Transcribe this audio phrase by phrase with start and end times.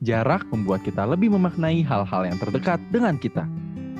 [0.00, 3.44] Jarak membuat kita lebih memaknai hal-hal yang terdekat dengan kita.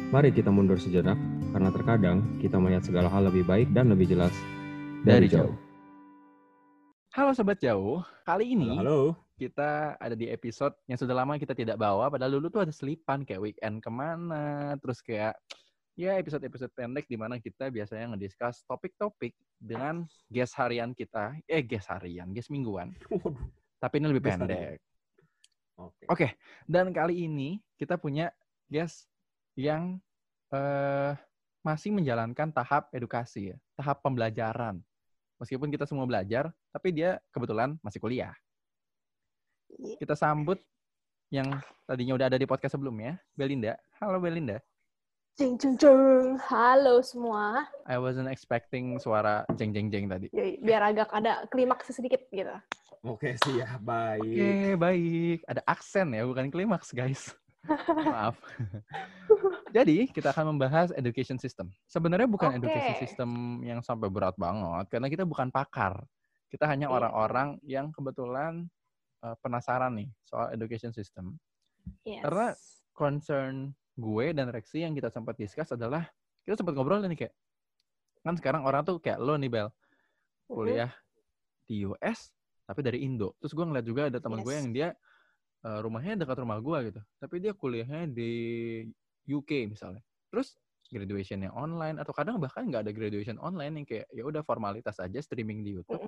[0.08, 1.20] Mari kita mundur sejenak,
[1.52, 4.32] karena terkadang kita melihat segala hal lebih baik dan lebih jelas
[5.04, 5.52] Dari jauh.
[7.12, 11.76] Halo Sobat Jauh, kali ini Halo, kita ada di episode yang sudah lama kita tidak
[11.76, 15.36] bawa, padahal dulu tuh ada selipan kayak weekend ke mana, terus kayak
[16.00, 21.92] ya episode-episode pendek di mana kita biasanya ngediscuss topik-topik dengan guest harian kita, eh guest
[21.92, 22.96] harian, guest mingguan.
[23.12, 23.36] Waduh.
[23.80, 24.89] Tapi ini lebih Guest pendek.
[25.80, 26.04] Oke.
[26.12, 26.28] Oke,
[26.68, 28.28] dan kali ini kita punya
[28.68, 29.08] guest
[29.56, 29.96] yang
[30.52, 31.12] eh,
[31.64, 34.84] masih menjalankan tahap edukasi ya, tahap pembelajaran.
[35.40, 38.36] Meskipun kita semua belajar, tapi dia kebetulan masih kuliah.
[39.96, 40.60] Kita sambut
[41.32, 41.48] yang
[41.88, 43.80] tadinya udah ada di podcast sebelumnya, Belinda.
[43.96, 44.60] Halo Belinda.
[45.38, 46.36] Jeng jeng jeng.
[46.42, 47.64] Halo semua.
[47.86, 50.26] I wasn't expecting suara jeng jeng jeng tadi.
[50.34, 52.50] Ya, biar agak ada klimaks sedikit gitu.
[53.00, 53.80] Oke, siap.
[53.80, 54.20] Baik.
[54.20, 55.38] Oke, baik.
[55.48, 57.32] Ada aksen ya, bukan klimaks, guys.
[58.10, 58.36] Maaf.
[59.76, 61.72] Jadi, kita akan membahas education system.
[61.88, 62.60] Sebenarnya bukan Oke.
[62.60, 63.30] education system
[63.64, 66.04] yang sampai berat banget, karena kita bukan pakar.
[66.52, 66.96] Kita hanya Iya.
[67.00, 68.68] orang-orang yang kebetulan
[69.24, 71.40] uh, penasaran nih soal education system.
[72.04, 72.20] Yes.
[72.26, 72.52] Karena
[72.92, 76.06] concern gue dan Rexi yang kita sempat discuss adalah,
[76.46, 77.34] kita sempat ngobrol nih kayak,
[78.20, 79.68] kan sekarang orang tuh kayak lo nih, Bel,
[80.50, 80.90] kuliah
[81.64, 82.34] di US
[82.66, 83.34] tapi dari Indo.
[83.42, 84.58] Terus gue ngeliat juga ada teman gue Yes.
[84.62, 84.88] yang dia
[85.66, 88.30] uh, rumahnya dekat rumah gue gitu, tapi dia kuliahnya di
[89.26, 90.02] UK misalnya.
[90.30, 90.54] Terus
[90.90, 95.18] graduationnya online atau kadang bahkan nggak ada graduation online yang kayak ya udah formalitas aja
[95.18, 96.06] streaming di YouTube.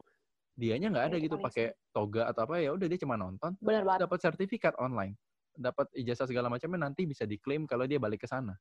[0.55, 3.57] Dianya nggak ada Ya, itu gitu pakai toga atau apa ya udah dia cuma nonton
[4.05, 5.17] dapat sertifikat online
[5.55, 8.57] dapat ijazah segala macamnya nanti bisa diklaim kalau dia balik ke sana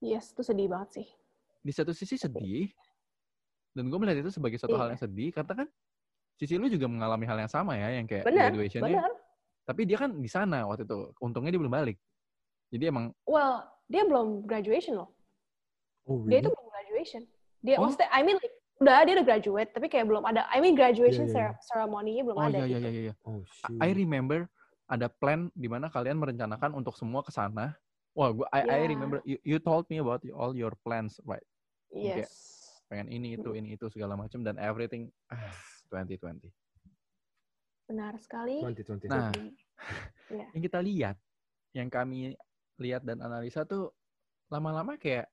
[0.00, 1.06] Yes, itu sedih banget sih.
[1.60, 2.72] di satu sisi sedih
[3.76, 4.92] dan gue melihat itu sebagai satu hal Iya.
[4.96, 5.68] yang sedih karena kan
[6.40, 9.12] sisi lu juga mengalami hal yang sama ya yang kayak Benar, graduationnya benar.
[9.68, 12.00] tapi dia kan di sana waktu itu untungnya dia belum balik
[12.72, 15.10] jadi emang Well, dia belum graduation loh.
[16.06, 16.46] Oh, Dia really?
[16.46, 17.22] itu belum graduation.
[17.60, 17.82] Dia Oh.
[17.84, 20.46] maksudnya, I mean like, udah dia udah graduate, tapi kayak belum ada.
[20.48, 22.86] I mean graduation Iya, iya, cere- ceremony-nya belum oh ada iya iya gitu.
[22.88, 23.74] iya iya Oh, shoot.
[23.82, 24.46] I remember
[24.90, 27.78] ada plan di mana kalian merencanakan untuk semua ke sana
[28.10, 28.90] wah gue I, I Yeah.
[28.90, 31.46] remember you, you told me about all your plans right.
[31.94, 32.30] Yes.
[32.90, 35.54] pengen ini itu ini itu segala macam dan everything ah,
[35.94, 36.50] 2020
[37.90, 38.62] Benar sekali.
[38.62, 39.10] 2020.
[39.10, 39.34] Nah.
[40.30, 40.46] Iya.
[40.54, 41.16] yang kita lihat,
[41.74, 42.38] yang kami
[42.78, 43.90] lihat dan analisa tuh
[44.46, 45.26] lama-lama kayak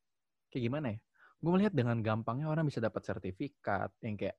[0.50, 1.00] kayak gimana ya?
[1.38, 4.34] Gue melihat dengan gampangnya orang bisa dapat sertifikat yang kayak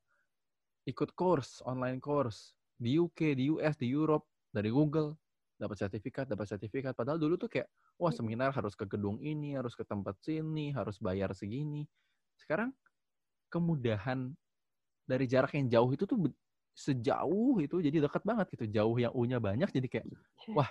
[0.82, 5.14] ikut course, online course di UK, di US, di Europe dari Google
[5.58, 6.94] dapat sertifikat, dapat sertifikat.
[6.94, 7.66] Padahal dulu tuh kayak
[7.98, 8.18] wah Mm-mm.
[8.18, 11.84] seminar harus ke gedung ini, harus ke tempat sini, harus bayar segini.
[12.38, 12.70] Sekarang
[13.50, 14.32] kemudahan
[15.08, 16.30] dari jarak yang jauh itu tuh
[16.78, 18.64] sejauh itu jadi dekat banget gitu.
[18.70, 20.06] Jauh yang U-nya banyak jadi kayak
[20.56, 20.70] wah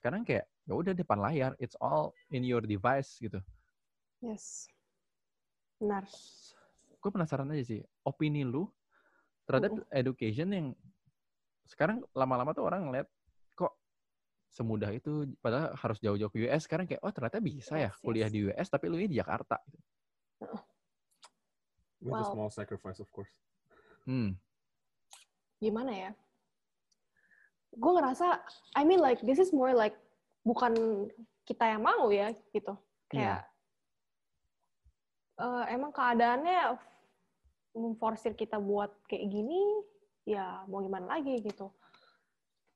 [0.00, 3.36] sekarang kayak ya udah depan layar it's all in your device gitu
[4.24, 4.68] Yes.
[5.80, 6.04] Benar.
[7.00, 8.68] gue penasaran aja sih opini lu
[9.48, 10.66] terhadap education yang
[11.70, 13.06] sekarang lama-lama tuh orang ngeliat
[13.54, 13.78] kok
[14.50, 18.26] semudah itu padahal harus jauh-jauh ke US sekarang kayak oh ternyata bisa ya Yes, kuliah
[18.26, 18.34] yes.
[18.34, 19.56] di US tapi lu di Jakarta
[22.00, 22.32] With a Well.
[22.32, 23.30] small sacrifice, of course.
[24.08, 24.34] hmm
[25.60, 26.10] gimana ya?
[27.76, 28.40] Gue ngerasa,
[28.72, 29.92] I mean like this is more like
[30.40, 30.72] bukan
[31.44, 32.72] kita yang mau ya gitu.
[33.12, 33.44] Kayak
[35.36, 36.80] eh, emang keadaannya
[37.76, 39.60] memforsir kita buat kayak gini,
[40.36, 41.70] ya mau gimana lagi gitu.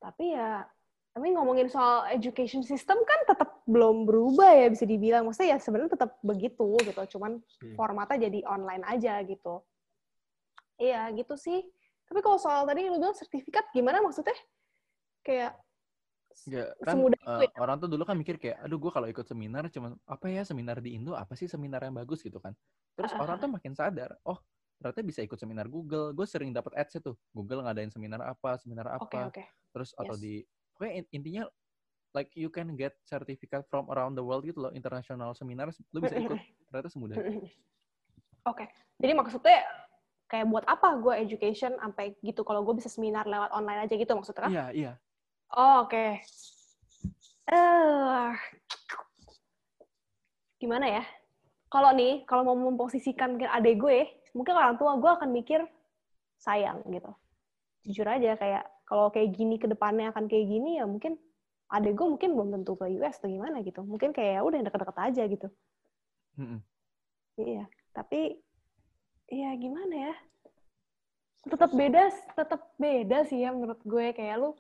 [0.03, 0.67] Tapi ya,
[1.15, 5.25] I mean ngomongin soal education system kan tetap belum berubah ya bisa dibilang.
[5.25, 7.03] Maksudnya ya sebenarnya tetap begitu gitu.
[7.17, 7.77] Cuman Hmm.
[7.79, 9.63] formatnya jadi online aja gitu.
[10.77, 11.63] Iya gitu sih.
[12.11, 14.35] Tapi kalau soal tadi lu bilang sertifikat gimana maksudnya?
[15.25, 15.57] Kayak
[16.45, 17.51] Ya, kan Semudah itu ya?
[17.63, 20.77] orang tuh dulu kan mikir kayak, aduh gue kalau ikut seminar cuman apa ya seminar
[20.85, 22.53] di Indo apa sih seminar yang bagus gitu kan.
[22.99, 24.37] Terus Ah, orang tuh makin sadar, oh
[24.79, 26.13] ternyata bisa ikut seminar Google.
[26.13, 29.05] Gue sering dapat ads tuh, Google ngadain seminar apa, seminar apa.
[29.05, 29.43] oke oke.
[29.75, 30.23] Terus atau Yes.
[30.23, 30.35] di,
[30.75, 31.43] pokoknya in- intinya
[32.15, 36.15] like you can get certificate from around the world gitu loh, international seminar, lu bisa
[36.15, 36.39] ikut.
[36.71, 37.17] Ternyata semudah.
[37.19, 37.51] itu.
[38.51, 38.69] Oke.
[39.01, 39.65] Jadi maksudnya
[40.29, 44.13] kayak buat apa gue education sampai gitu kalau gue bisa seminar lewat online aja gitu
[44.13, 44.51] maksudnya kan?
[44.53, 44.93] Iya, iya.
[45.55, 46.19] Oh, oke.
[47.45, 48.29] Eh,
[50.59, 51.05] gimana ya?
[51.71, 53.99] Kalau nih, kalau mau memposisikan ke adek gue,
[54.35, 55.63] mungkin orang tua gue akan mikir
[56.37, 57.15] sayang gitu.
[57.87, 61.17] Jujur aja kayak kalau kayak gini ke depannya akan kayak gini ya mungkin
[61.73, 63.81] adek gue mungkin belum tentu ke US atau gimana gitu.
[63.87, 65.49] Mungkin kayak ya udah deket-deket aja gitu.
[66.35, 66.61] Mm-mm.
[67.35, 67.65] Iya,
[67.95, 68.39] tapi
[69.31, 70.15] iya gimana ya?
[71.45, 72.03] Tetap beda,
[72.35, 74.51] tetap beda sih ya menurut gue kayak lu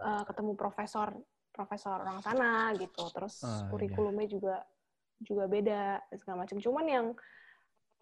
[0.00, 1.14] eh, ketemu profesor
[1.54, 3.06] profesor orang sana gitu.
[3.14, 3.68] Terus iya.
[3.70, 4.56] kurikulumnya juga
[5.22, 6.58] juga beda segala macam.
[6.58, 7.06] Cuman yang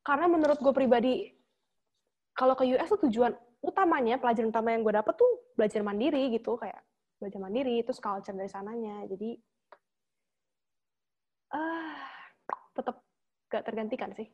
[0.03, 1.15] karena menurut gue pribadi
[2.35, 6.59] kalau ke US tuh tujuan utamanya pelajaran utama yang gue dapet tuh belajar mandiri gitu
[6.59, 6.83] kayak
[7.23, 9.39] belajar mandiri terus culture dari sananya jadi
[11.55, 12.03] ah
[12.75, 12.99] tetap
[13.53, 14.27] gak tergantikan sih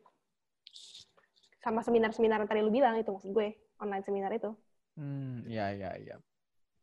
[1.60, 4.54] sama seminar-seminar yang tadi lu bilang itu maksud gue online seminar itu
[4.98, 6.16] Hmm, iya iya iya.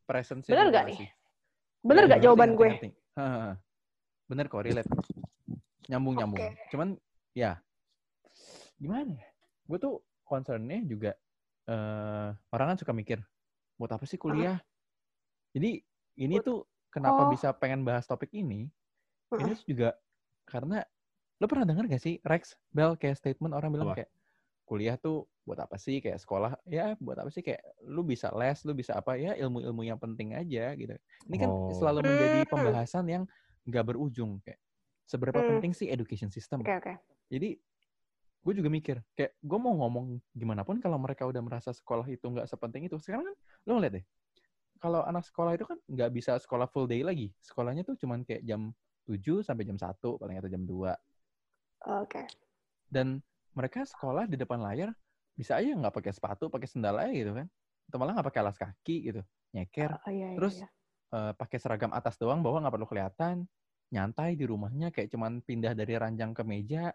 [0.08, 1.00] Presence Bener nggak nih?
[1.84, 2.90] bener Iya, gak jawaban ngerti, gue ngerti.
[4.26, 4.90] Bener kok, relate.
[5.92, 6.40] Nyambung nyambung.
[6.40, 6.66] Oke.
[6.72, 6.90] Cuman
[7.36, 7.60] ya
[8.77, 9.27] gimana ya?
[9.66, 11.12] Gue tuh concernnya juga
[11.66, 13.19] eh orang kan suka mikir
[13.75, 14.62] buat apa sih kuliah?
[15.51, 15.81] Jadi
[16.18, 17.30] ini Buat- tuh kenapa Oh.
[17.30, 18.69] bisa pengen bahas topik ini?
[19.31, 19.89] Ini tuh juga
[20.45, 20.86] karena
[21.36, 23.98] lo pernah dengar gak sih Rex Bell kayak statement orang bilang Apa?
[24.00, 24.12] kayak
[24.63, 28.57] kuliah tuh buat apa sih kayak sekolah ya buat apa sih kayak lu bisa les
[28.63, 30.95] lu bisa apa ya ilmu-ilmu yang penting aja gitu
[31.28, 31.69] ini kan Oh.
[31.69, 32.50] selalu menjadi Hmm.
[32.50, 33.24] pembahasan yang
[33.62, 34.57] nggak berujung kayak
[35.04, 35.50] seberapa Hmm.
[35.57, 36.94] penting sih education system oke oke
[37.28, 37.60] jadi
[38.45, 42.30] gue juga mikir kayak gue mau ngomong gimana pun kalau mereka udah merasa sekolah itu
[42.30, 44.06] nggak sepenting itu sekarang kan lo ngeliat deh
[44.77, 48.45] kalau anak sekolah itu kan nggak bisa sekolah full day lagi sekolahnya tuh cuman kayak
[48.45, 48.69] jam
[49.09, 50.94] 7 sampai jam 1 paling atau jam 2
[52.06, 52.21] oke.
[52.86, 53.18] Dan
[53.57, 54.94] mereka sekolah di depan layar
[55.33, 57.47] bisa aja nggak pakai sepatu pakai sendal aja gitu kan
[57.89, 59.21] atau malah nggak pakai alas kaki gitu
[59.57, 59.97] nyeker.
[60.06, 60.69] Oh, iya, iya, Terus iya.
[61.18, 63.50] eh, pakai seragam atas doang bawah nggak perlu kelihatan
[63.89, 66.94] nyantai di rumahnya kayak cuman pindah dari ranjang ke meja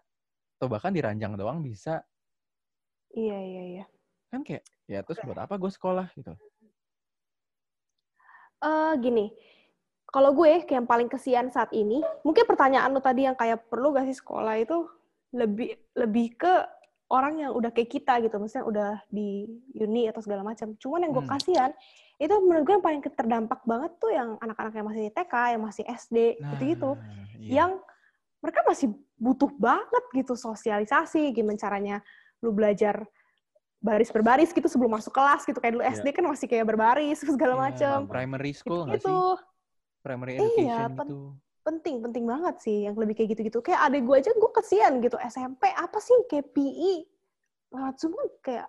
[0.61, 2.05] atau bahkan di ranjang doang bisa.
[3.17, 3.85] Iya iya iya.
[4.29, 6.37] Kan kayak ya terus buat apa gue sekolah gitu?
[8.61, 9.33] Eh gini,
[10.05, 13.89] kalau gue kayak yang paling kesian saat ini, mungkin pertanyaan lu tadi yang kayak perlu
[13.89, 14.85] gak sih sekolah itu
[15.33, 16.53] lebih lebih ke
[17.09, 19.49] orang yang udah kayak kita gitu, maksudnya udah di
[19.81, 20.77] uni atau segala macam.
[20.77, 21.33] Cuman yang gue Hmm.
[21.41, 21.73] kasihan
[22.21, 25.83] itu menurut gue yang paling terdampak banget tuh yang anak-anak yang masih TK, yang masih
[25.89, 26.91] SD, gitu-gitu,
[27.41, 27.65] iya.
[27.65, 27.71] yang
[28.41, 31.95] mereka masih butuh banget gitu sosialisasi, gimana caranya
[32.41, 33.05] lu belajar
[33.77, 35.57] baris berbaris gitu sebelum masuk kelas gitu.
[35.57, 35.93] Kayak dulu Iya.
[35.95, 39.17] SD kan masih kayak berbaris segala Iya, macam primary school nggak gitu sih?
[40.01, 41.19] Primary Iya, education pen- gitu.
[41.61, 43.61] penting penting banget sih yang lebih kayak gitu-gitu.
[43.61, 45.17] Kayak adik gue aja gue kesian gitu.
[45.21, 46.17] SMP apa sih?
[46.25, 46.93] Kayak PE
[47.71, 48.67] lewat Zoom kan kayak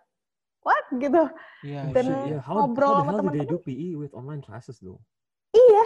[0.60, 0.84] what?
[0.94, 1.22] Gitu.
[1.64, 2.42] Iya Oh, Dan yeah.
[2.44, 3.64] How, ngobrol how the sama hell teman-teman.
[3.64, 5.00] PE with online classes though?
[5.52, 5.84] iya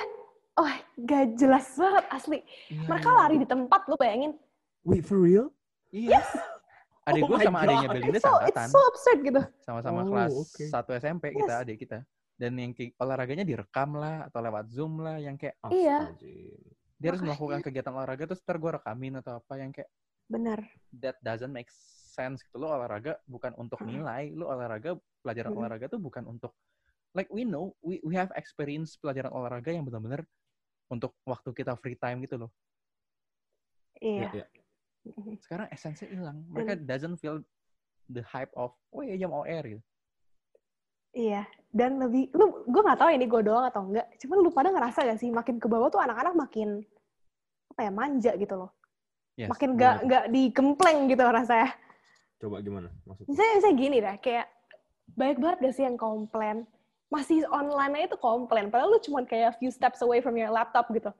[0.99, 3.19] gak jelas banget asli Iya, mereka iya.
[3.19, 4.33] lari di tempat lu bayangin
[4.83, 5.53] Wait, for real?
[5.91, 6.21] iya
[7.05, 7.89] adik Oh gue sama adiknya.
[7.89, 10.65] Belinda it's so it's seangkatan so absurd gitu sama-sama Oh, kelas oke.
[10.67, 11.63] 1 SMP kita Yes.
[11.63, 11.99] adik kita
[12.37, 16.11] dan yang olahraganya direkam lah atau lewat zoom lah yang kayak Iya.
[16.11, 16.75] Astagfirullah.
[16.97, 17.29] dia harus Makanya.
[17.31, 19.91] melakukan kegiatan olahraga terus ntar gue rekamin atau apa yang kayak
[20.27, 20.59] bener
[20.93, 25.61] that doesn't make sense gitu lo olahraga bukan untuk nilai lo olahraga pelajaran Mm-mm.
[25.61, 26.51] olahraga tuh bukan untuk
[27.13, 30.25] like we know we we have experience pelajaran olahraga yang benar-benar
[30.91, 32.51] untuk waktu kita free time gitu loh
[33.99, 34.47] iya Iya,
[35.07, 35.37] iya.
[35.43, 37.43] sekarang esensinya hilang mereka doesn't feel
[38.11, 39.83] the hype of oh ya jam OR gitu
[41.17, 44.05] Iya, dan lebih, lu, gue nggak tahu ini gue doang atau enggak.
[44.21, 46.85] Cuman lu pada ngerasa gak sih, makin ke bawah tuh anak-anak makin
[47.73, 48.77] apa ya manja gitu loh.
[49.41, 49.97] Yes, makin tuh?
[50.05, 51.73] nggak digempleng gitu rasanya.
[52.37, 53.33] Coba gimana maksudnya?
[53.33, 54.47] Misalnya, misalnya gini dah, kayak
[55.17, 56.69] banyak banget gak sih yang komplain
[57.07, 60.91] masih online aja tuh komplain, padahal lu cuma kayak few steps away from your laptop
[60.91, 61.11] gitu.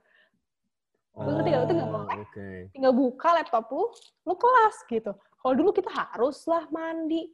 [1.15, 1.61] Lu ngerti nggak?
[1.61, 2.07] Lu tuh nggak Oh.
[2.19, 2.49] Oke.
[2.71, 3.85] Tinggal buka laptop lu,
[4.23, 5.13] lu kelas gitu.
[5.15, 7.31] Kalau dulu kita haruslah mandi.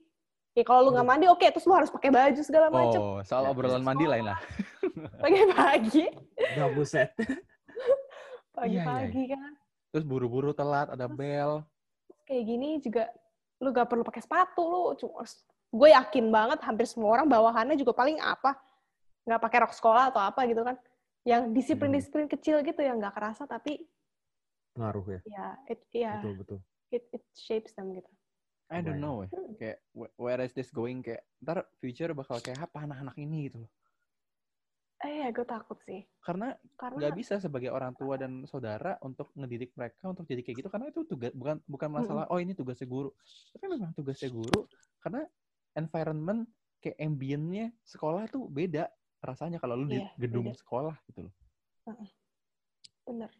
[0.52, 3.00] Ya kalau lu nggak mandi, oke, terus lu harus pakai baju segala macem.
[3.00, 4.36] oh soal obrolan mandi lain lah
[5.24, 6.12] Pagi-pagi,
[6.54, 7.08] Nggak buset.
[8.52, 9.52] pagi-pagi kan.
[9.88, 11.64] terus buru-buru telat ada bel
[12.22, 13.08] kayak gini juga
[13.58, 15.24] lu gak perlu pakai sepatu lu cuma
[15.72, 18.60] gue yakin banget hampir semua orang bawahannya juga paling apa
[19.24, 20.76] nggak pakai rok sekolah atau apa gitu kan.
[21.22, 23.88] Yang disiplin-disiplin kecil gitu yang nggak kerasa tapi
[24.72, 25.20] Ngaruh ya.
[25.28, 26.58] ya it ya Betul, betul.
[26.92, 28.08] it, it shapes them gitu.
[28.72, 29.28] I don't know ya.
[29.60, 31.04] Kayak wh- where is this going?
[31.04, 33.70] Kayak ntar future bakal kayak apa anak-anak ini gitu loh.
[35.04, 36.08] Eh ya gue takut sih.
[36.24, 40.56] Karena karena nggak bisa sebagai orang tua dan saudara untuk ngedidik mereka untuk jadi kayak
[40.64, 40.68] gitu.
[40.72, 43.12] Karena itu tugas bukan bukan masalah oh ini tugasnya guru.
[43.52, 44.64] Tapi memang tugasnya guru
[45.04, 45.28] karena
[45.74, 46.44] environment
[46.78, 48.90] kayak ambience-nya sekolah tuh beda
[49.22, 50.58] rasanya kalau lu di Iya, gedung beda.
[50.58, 51.34] sekolah gitu loh.
[53.06, 53.30] Bener.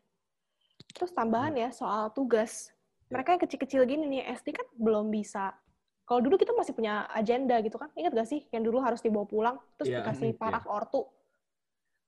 [0.95, 2.71] Terus tambahan ya soal tugas.
[3.11, 5.53] Mereka yang kecil-kecil gini nih SD kan belum bisa.
[6.03, 9.27] Kalau dulu kita masih punya agenda gitu kan ingat gak sih yang dulu harus dibawa
[9.27, 10.39] pulang terus Iya, dikasih iya.
[10.39, 11.07] paraf ortu?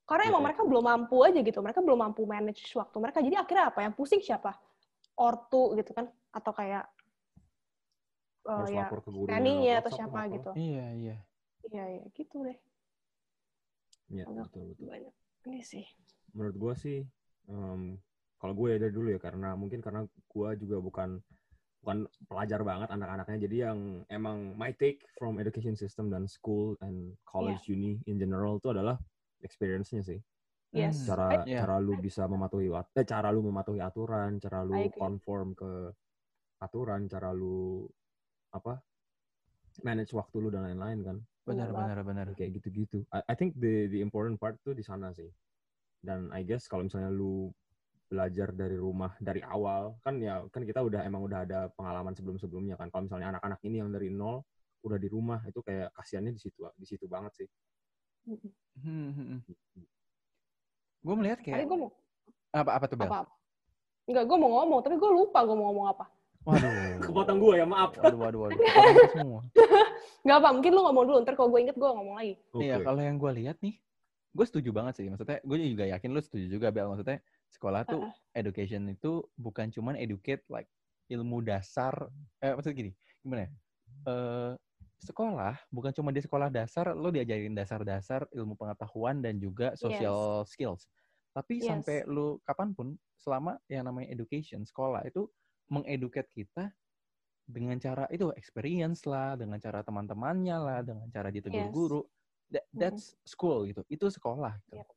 [0.05, 0.47] Karena Iya, emang iya.
[0.51, 3.19] mereka belum mampu aja gitu mereka belum mampu manage waktu mereka.
[3.23, 3.79] Jadi akhirnya apa?
[3.87, 4.55] Yang pusing siapa?
[5.15, 6.85] Ortu gitu kan atau kayak
[8.45, 9.29] eh, Harus ya lapor ke guru.
[9.33, 11.17] nannynya atau siapa gitu iya iya
[11.73, 12.59] iya iya gitu deh
[14.13, 14.47] Ya, Banyak.
[14.53, 14.85] betul betul.
[14.93, 15.15] banyak
[15.49, 15.87] ini sih
[16.37, 16.99] Menurut gue sih,
[17.49, 17.97] em,
[18.37, 21.11] kalau gue ya dari dulu ya karena mungkin karena gue juga bukan
[21.81, 21.99] bukan
[22.29, 23.39] pelajar banget anak-anaknya.
[23.49, 23.79] Jadi yang
[24.13, 29.01] emang my take from education system dan school and college uni in general itu adalah
[29.41, 30.21] experience-nya sih.
[30.73, 31.05] yes.
[31.09, 31.65] Cara Iya.
[31.65, 35.93] cara lu bisa mematuhi eh, cara lu mematuhi aturan, cara lu conform ke
[36.61, 37.85] aturan, cara lu
[38.55, 38.79] apa
[39.83, 41.17] manage waktu lu dan lain-lain kan.
[41.45, 42.27] Benar, Benar benar, benar.
[42.39, 43.05] kayak gitu-gitu.
[43.13, 45.29] I, I think the the important part tuh di sana sih.
[46.01, 47.51] Dan I guess kalau misalnya lu
[48.07, 52.79] belajar dari rumah dari awal kan ya kan kita udah emang udah ada pengalaman sebelum-sebelumnya
[52.79, 52.89] kan.
[52.89, 54.47] Kalau misalnya anak-anak ini yang dari nol
[54.87, 57.49] udah di rumah itu kayak kasihannya di situ di situ banget sih.
[58.81, 59.43] Hmm,
[61.05, 61.93] Gue melihat tadi kayak mau
[62.55, 63.11] apa apa tuh Bel?
[63.11, 63.33] apa apa
[64.05, 66.05] Enggak, gue mau ngomong, tapi gue lupa gue mau ngomong apa.
[66.45, 67.01] Waduh.
[67.01, 67.97] Kepotong gue ya maaf.
[67.97, 68.61] Waduh, waduh, waduh.
[69.13, 69.41] Semua.
[70.25, 72.35] Nggak apa, mungkin lu ngomong dulu, ntar kalau gue inget gue ngomong lagi.
[72.57, 73.77] Iya, kalau yang gue lihat nih,
[74.33, 75.07] gue setuju banget sih.
[75.09, 76.89] Maksudnya, gue juga yakin lu setuju juga, Bel.
[76.89, 77.21] Maksudnya,
[77.53, 80.69] sekolah tuh, education itu bukan cuman educate like
[81.13, 82.09] ilmu dasar.
[82.41, 83.51] Eh, maksudnya gini, gimana ya?
[84.09, 84.53] Eh,
[85.05, 90.89] sekolah, bukan cuma di sekolah dasar, lo diajarin dasar-dasar ilmu pengetahuan dan juga social skills.
[91.37, 91.69] Tapi Yes.
[91.69, 95.29] sampai lu kapan pun, selama yang namanya education, sekolah itu
[95.69, 96.71] mengeduket kita
[97.45, 101.73] dengan cara itu experience lah, dengan cara teman-temannya lah, dengan cara ditegur Yes.
[101.73, 102.01] guru.
[102.49, 103.83] That- that's school gitu.
[103.89, 104.57] Itu sekolah.
[104.69, 104.81] Gitu.
[104.81, 104.89] Yep.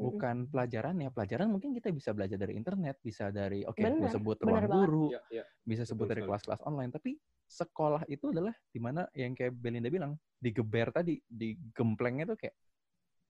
[0.00, 1.12] Bukan pelajaran ya.
[1.12, 5.04] Pelajaran mungkin kita bisa belajar dari internet, bisa dari oke, gue Bener, sebut ruang guru,
[5.12, 5.44] Iya, iya.
[5.60, 6.28] bisa sebut Betul dari sekali.
[6.32, 6.92] kelas-kelas online.
[6.92, 7.10] Tapi
[7.50, 12.56] sekolah itu adalah di mana yang kayak Belinda bilang, digeber tadi, digemplengnya tuh kayak,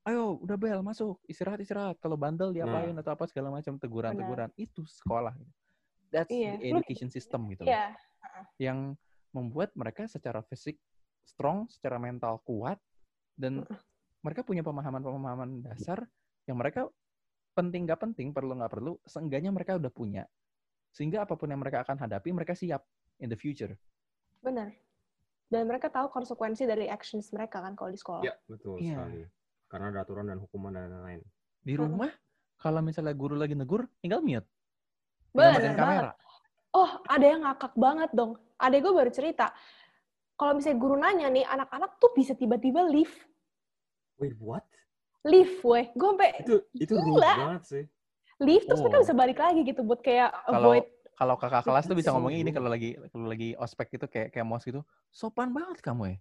[0.07, 3.01] ayo udah bel masuk istirahat istirahat kalau bandel diapain Nah.
[3.03, 5.53] atau apa segala macam teguran-teguran itu sekolah gitu.
[6.11, 6.59] That's Iya.
[6.59, 7.95] the education system gitu loh Iya,
[8.59, 8.79] yang
[9.31, 10.77] membuat mereka secara fisik
[11.23, 12.83] strong, secara mental kuat,
[13.39, 13.63] dan
[14.21, 16.03] mereka punya pemahaman-pemahaman dasar
[16.51, 16.91] yang mereka
[17.55, 20.27] penting gak penting, perlu nggak perlu, seenggaknya mereka udah punya.
[20.91, 22.83] Sehingga apa pun yang mereka akan hadapi, mereka siap
[23.23, 23.73] in the future.
[24.41, 24.73] benar.
[25.53, 28.23] Dan mereka tahu konsekuensi dari actions mereka kan kalau di sekolah.
[28.25, 28.97] Iya, betul Iya.
[28.97, 29.21] sekali.
[29.69, 31.21] Karena ada aturan dan hukuman dan lain-lain.
[31.61, 32.09] Di rumah,
[32.57, 34.49] kalau misalnya guru lagi negur, tinggal mute.
[35.31, 35.75] Banget.
[35.75, 36.11] kamera.
[36.71, 38.39] Oh, ada yang ngakak banget dong.
[38.57, 39.51] Adek gue baru cerita.
[40.35, 43.13] Kalau misalnya guru nanya nih, anak-anak tuh bisa tiba-tiba leave.
[44.17, 44.65] Wait, what?
[45.21, 45.91] Leave, weh.
[45.93, 47.33] Gue sampai Itu itu rude Gila.
[47.37, 47.85] banget sih.
[48.39, 49.05] leave, terus mereka Oh.
[49.05, 50.85] bisa balik lagi gitu buat kayak Kalau avoid.
[51.13, 54.33] kalau kakak kelas tuh bisa So ngomongnya ini kalau lagi kalau lagi ospek gitu kayak
[54.33, 54.81] kayak mos gitu.
[55.13, 56.17] Sopan banget kamu ya.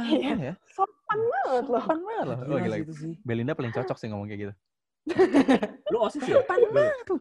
[0.00, 0.16] Iya.
[0.32, 0.54] Kapan ya?
[0.64, 1.82] Sopan banget loh.
[1.84, 2.38] Sopan banget loh.
[2.40, 2.76] Oh, Gila.
[3.20, 4.54] Belinda paling cocok sih ngomong kayak gitu.
[5.88, 6.40] Lu OSIS ya?
[6.40, 7.20] Sopan banget tuh.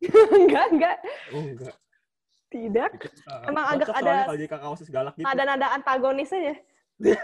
[0.40, 0.96] enggak, enggak.
[1.32, 1.74] Oh, enggak.
[2.54, 2.90] Tidak.
[3.26, 5.26] Uh, Emang agak ada- kalau jadi kakak OSIS galak gitu.
[5.26, 6.54] Nada-nada antagonis aja.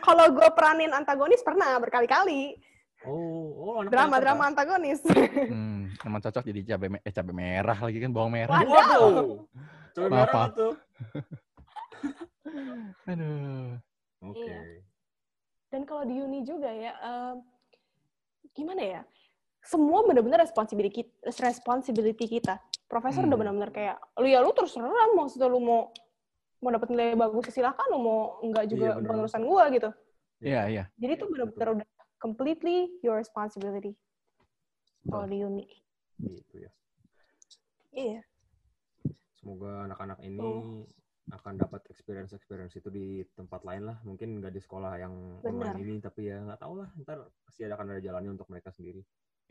[0.00, 2.56] Kalau gue peranin antagonis pernah berkali-kali.
[3.04, 5.04] Oh, oh anak Drama-drama antagonis.
[5.04, 8.64] Hmm, emang cocok jadi cabai me- eh, cabai merah lagi kan bawang merah.
[8.64, 8.72] Waduh.
[8.72, 10.08] Waduh.
[10.08, 10.68] Maaf, merah itu.
[13.12, 13.76] Aduh.
[14.24, 14.40] Oke.
[14.40, 14.60] Iya.
[15.68, 17.36] Dan kalau di uni juga ya, em,
[18.56, 19.00] gimana ya?
[19.64, 22.60] Semua benar-benar responsibility responsibility kita.
[22.84, 23.32] Profesor Hmm.
[23.32, 25.88] udah benar-benar kayak, lu ya lu terserah maksudnya lu mau
[26.60, 29.90] mau dapat nilai bagus ya silakan, lu mau enggak juga Iya, urusan gua gitu.
[30.40, 30.84] Iya, iya.
[31.00, 31.86] Jadi itu benar-benar udah
[32.20, 33.96] completely your responsibility
[35.08, 35.64] kalau di uni.
[36.20, 36.70] Gitu ya.
[37.92, 38.20] Iya.
[39.36, 40.84] Semoga anak-anak ini Oh.
[41.32, 43.96] akan dapat experience-experience itu di tempat lain lah.
[44.04, 45.72] Mungkin nggak di sekolah yang Benar.
[45.72, 46.88] online ini, tapi ya nggak tahu lah.
[47.00, 49.00] Ntar pasti ada akan ada jalannya untuk mereka sendiri.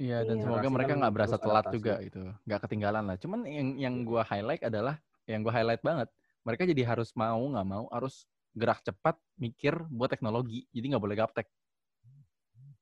[0.02, 0.44] Iya, dan Iya.
[0.50, 1.76] semoga mereka kan nggak berasa telat adaptasi.
[1.78, 2.22] juga gitu.
[2.50, 3.18] Nggak ketinggalan lah.
[3.22, 4.06] Cuman yang yang Iya.
[4.10, 4.96] gua highlight adalah,
[5.30, 6.10] yang gua highlight banget,
[6.42, 8.26] mereka jadi harus mau nggak mau harus
[8.58, 10.66] gerak cepat mikir buat teknologi.
[10.74, 11.48] Jadi nggak boleh gaptek.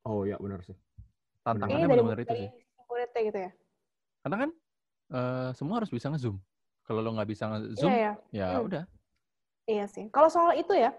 [0.08, 0.76] Oh ya benar sih.
[1.44, 2.52] Tantangannya benar-benar itu dari sih.
[2.88, 3.52] muridnya gitu ya.
[4.24, 4.50] Karena kan
[5.12, 6.40] eh, semua harus bisa nge-zoom.
[6.88, 8.14] Kalau lo nggak bisa nge-zoom, Iya ya.
[8.32, 8.66] ya Hmm.
[8.72, 8.84] udah.
[9.68, 10.08] Iya sih.
[10.08, 10.96] Kalau soal itu ya,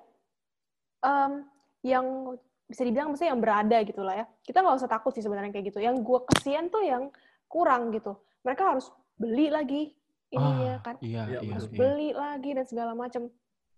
[1.00, 1.48] em,
[1.80, 4.26] yang bisa dibilang maksudnya yang berada gitu lah ya.
[4.40, 5.78] Kita nggak usah takut sih sebenarnya kayak gitu.
[5.80, 7.12] Yang gue kesian tuh yang
[7.46, 8.16] kurang gitu.
[8.42, 9.92] Mereka harus beli lagi
[10.32, 10.94] ininya Ah, kan.
[11.04, 11.78] Iya, Iya, iya, Harus iya.
[11.78, 13.28] beli lagi dan segala macam.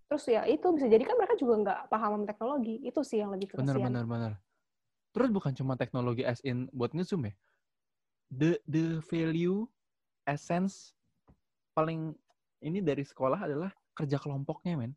[0.07, 2.75] Terus ya itu bisa jadi kan mereka juga nggak paham sama teknologi.
[2.81, 3.87] Itu sih yang lebih Benar, kesian.
[3.91, 4.33] benar, benar.
[5.11, 7.35] Terus bukan cuma teknologi as in buat nge-zoom ya.
[8.31, 9.67] The the value,
[10.27, 10.95] essence
[11.73, 12.15] paling
[12.59, 14.93] ini dari sekolah adalah kerja kelompoknya, men.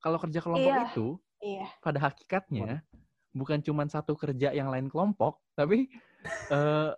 [0.00, 0.88] Kalau kerja kelompok Iya.
[0.88, 1.06] itu
[1.40, 1.66] Iya.
[1.78, 2.82] pada hakikatnya
[3.32, 5.88] bukan cuma satu kerja yang lain kelompok, tapi
[6.48, 6.90] eh,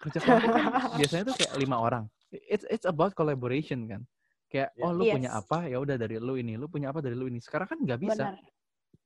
[0.00, 0.64] kerja kelompok kan
[1.00, 2.04] biasanya tuh kayak lima orang.
[2.30, 4.02] It's it's about collaboration kan.
[4.46, 4.82] Kayak Iya.
[4.86, 5.14] oh lu Yes.
[5.18, 7.40] punya apa ya udah dari lu ini, lu punya apa dari lu ini.
[7.40, 8.24] Sekarang kan nggak bisa.
[8.30, 8.58] Benar.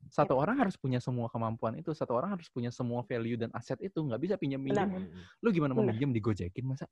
[0.05, 3.81] satu orang harus punya semua kemampuan itu, satu orang harus punya semua value dan aset
[3.81, 4.85] itu, nggak bisa pinjam pinjam.
[4.85, 5.09] Mm-mm.
[5.41, 6.85] Lu gimana mau pinjam digojekin masa?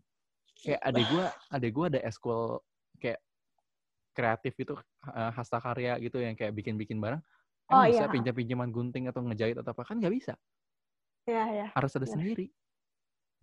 [0.57, 2.57] Kayak adek gua, adek gua ada eskul
[2.97, 3.21] kayak
[4.17, 4.73] kreatif itu
[5.13, 7.21] eh, hasta karya gitu yang kayak bikin-bikin barang.
[7.71, 8.11] Oh, Emang bisa iya.
[8.11, 10.35] pinjam-pinjaman gunting atau ngejahit atau apa kan nggak bisa.
[11.25, 11.67] Iya, iya.
[11.73, 12.15] Harus ada Benar.
[12.15, 12.47] sendiri.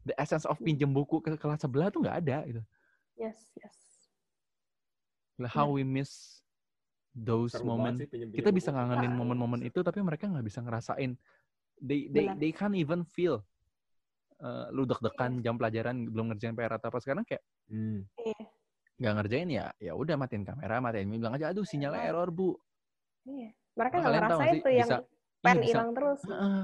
[0.04, 2.62] The essence of pinjam buku ke kelas sebelah tuh nggak ada gitu.
[3.16, 3.76] Yes, yes.
[5.40, 6.44] Lah, How we miss
[7.12, 7.96] those Seru moment.
[7.96, 11.16] sih Kita bisa ngangenin momen-momen itu tapi mereka nggak bisa ngerasain.
[11.80, 12.36] They they Benar.
[12.38, 13.40] they can't even feel.
[14.40, 18.02] Eh, lu deg-degan jam pelajaran belum ngerjain PR atau apa sekarang kayak Hmm.
[18.18, 18.44] Iya.
[19.00, 22.58] nggak ngerjain ya ya udah matiin kamera matiin bilang aja aduh sinyalnya error bu
[23.24, 23.52] Iya.
[23.80, 25.06] Mereka nggak ngerasain tuh yang bisa-
[25.40, 25.72] pen Iya, bisa.
[25.72, 26.22] hilang terus.
[26.26, 26.62] Heeh.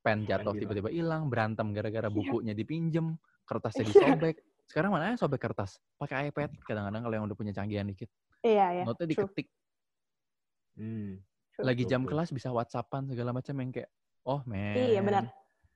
[0.00, 2.12] pen jatuh tiba-tiba hilang berantem gara-gara Iya.
[2.12, 3.90] bukunya dipinjem kertasnya Iya.
[3.90, 8.66] disobek sekarang mana sobek kertas pakai iPad kadang-kadang kalau yang udah punya canggihan dikit Iya,
[8.70, 8.82] iya.
[8.84, 9.48] notnya diketik
[10.74, 11.24] Hmm.
[11.50, 11.64] True.
[11.64, 13.88] lagi jam kelas bisa WhatsAppan segala macam yang kayak
[14.22, 15.24] oh men Iya, benar.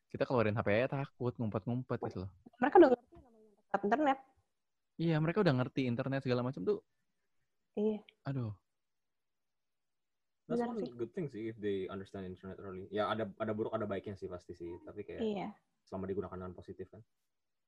[0.09, 3.09] kita keluarin HP takut ngumpet-ngumpet gitu loh Mereka udah ngerti
[3.81, 4.19] internet.
[4.99, 6.79] iya mereka udah ngerti internet segala macam tuh
[7.73, 8.05] Iya.
[8.25, 8.53] aduh
[10.49, 10.93] That's Benar one sih.
[10.97, 12.89] good thing sih if they understand internet early.
[12.89, 14.81] Ya ada ada buruk ada baiknya sih pasti sih.
[14.81, 15.49] Tapi kayak Iya.
[15.85, 17.05] selama digunakan dengan positif kan.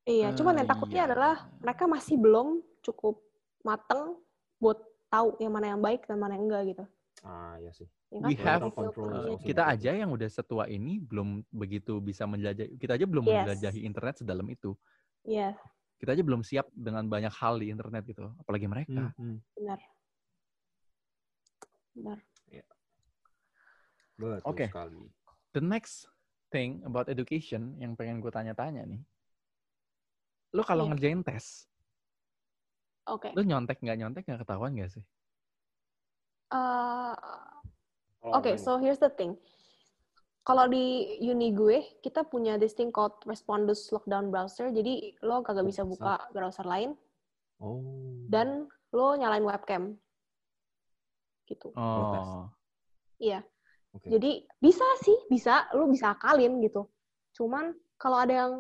[0.09, 1.09] Iya, cuman yang Eh, takutnya iya.
[1.13, 3.21] adalah mereka masih belum cukup
[3.61, 4.17] mateng
[4.57, 4.81] buat
[5.13, 6.85] tahu yang mana yang baik dan mana yang enggak gitu.
[7.21, 7.85] Ah iya sih.
[8.09, 8.65] Ya We kan?
[8.65, 9.05] have, also
[9.45, 13.45] kita aja yang udah setua ini belum begitu bisa menjelajahi kita aja belum Yes.
[13.45, 14.73] menjelajahi internet sedalam itu
[15.23, 15.53] Iya,
[16.01, 19.39] kita aja belum siap dengan banyak hal di internet gitu apalagi mereka Hmm.
[19.55, 19.79] benar.
[21.95, 22.19] Benar.
[24.21, 24.69] Betul Oke.
[24.69, 25.01] sekali.
[25.51, 26.05] the next
[26.49, 29.01] thing about education yang pengen gue tanya-tanya nih
[30.53, 30.91] lu kalau Iya.
[30.93, 31.65] ngerjain tes
[33.05, 33.33] Oke.
[33.33, 35.05] lu nyontek nggak nyontek nggak ketahuan gak sih
[36.51, 37.15] Eh,
[38.21, 39.39] Kalau Oke, online- so here's the thing.
[40.43, 40.83] Kalau di
[41.23, 44.69] uni gue, kita punya this thing called Respondus Lockdown Browser.
[44.69, 46.99] Jadi lo kagak bisa buka browser lain
[47.57, 48.27] Oh.
[48.27, 49.95] dan lo nyalain webcam.
[51.47, 51.71] Gitu.
[51.73, 52.51] Oh
[53.17, 53.47] Iya.
[53.91, 54.07] Oke.
[54.07, 56.87] Jadi bisa sih, bisa, lu bisa akalin gitu.
[57.35, 58.53] Cuman kalau ada yang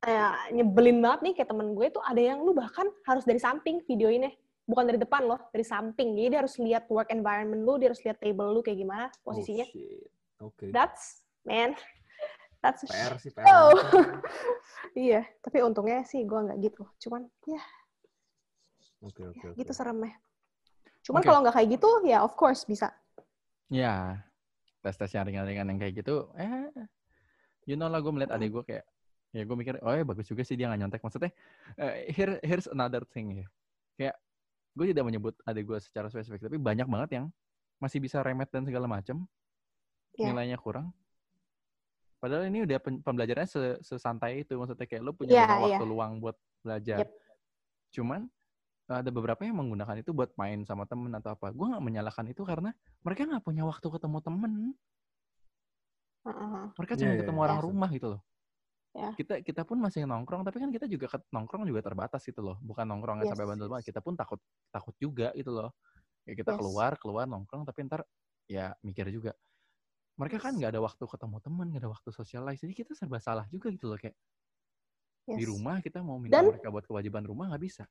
[0.00, 3.82] kayak nyebelin banget nih kayak temen gue tuh ada yang lu bahkan harus dari samping
[3.84, 4.32] videoinnya,
[4.64, 6.16] bukan dari depan loh, dari samping.
[6.16, 9.66] Jadi dia harus lihat work environment lu, dia harus lihat table lu kayak gimana posisinya.
[9.66, 10.08] Oh, shit.
[10.40, 10.64] Oke.
[10.72, 11.76] That's man,
[12.64, 13.44] that's PR sih PR.
[13.48, 13.72] Oh.
[14.96, 16.88] Iya, tapi untungnya sih gue nggak gitu.
[17.04, 17.60] Cuman ya,
[19.04, 19.60] Oke oke ya oke.
[19.60, 20.16] gitu seremnya.
[21.04, 21.28] Cuman Oke.
[21.28, 22.88] kalau nggak kayak gitu, ya of course bisa.
[23.68, 24.22] Ya
[24.82, 26.70] tes tes yang ringan-ringan yang kayak gitu eh
[27.66, 28.84] you know lah gue melihat adik gue kayak
[29.34, 31.30] ya gue mikir oh ya bagus juga sih dia nggak nyontek maksudnya
[31.76, 33.46] eh, here here's another thing ya
[33.98, 34.16] kayak
[34.78, 37.26] gue tidak menyebut adik gue secara spesifik tapi banyak banget yang
[37.82, 39.26] masih bisa remet dan segala macam
[40.16, 40.32] Ya.
[40.32, 40.96] nilainya kurang
[42.16, 45.92] padahal ini udah pembelajarannya se- sesantai itu maksudnya kayak lo punya banyak waktu iya.
[45.92, 47.10] luang buat belajar Yep.
[47.92, 48.20] cuman
[48.88, 52.46] ada beberapa yang menggunakan itu buat main sama temen atau apa gue nggak menyalahkan itu
[52.46, 52.70] karena
[53.02, 54.52] mereka nggak punya waktu ketemu temen
[56.26, 56.62] Heeh.
[56.74, 57.44] mereka Iya, cuma iya, ketemu iya.
[57.46, 57.66] orang Iya.
[57.66, 58.22] rumah gitu loh
[58.96, 59.10] Ya.
[59.12, 62.56] kita kita pun masih nongkrong tapi kan kita juga ket- nongkrong juga terbatas gitu loh
[62.64, 64.40] bukan nongkrongnya Yes, sampai bandel banget kita pun takut
[64.72, 65.74] takut juga gitu loh
[66.24, 66.58] ya kita Yes.
[66.62, 68.06] keluar keluar nongkrong tapi ntar
[68.48, 69.36] ya mikir juga
[70.16, 70.58] mereka kan Yes.
[70.64, 73.90] nggak ada waktu ketemu teman nggak ada waktu socialize jadi kita serba salah juga gitu
[73.90, 74.16] loh kayak
[75.28, 75.50] di Yes.
[75.52, 77.84] rumah kita mau minta Dan- mereka buat kewajiban rumah nggak bisa.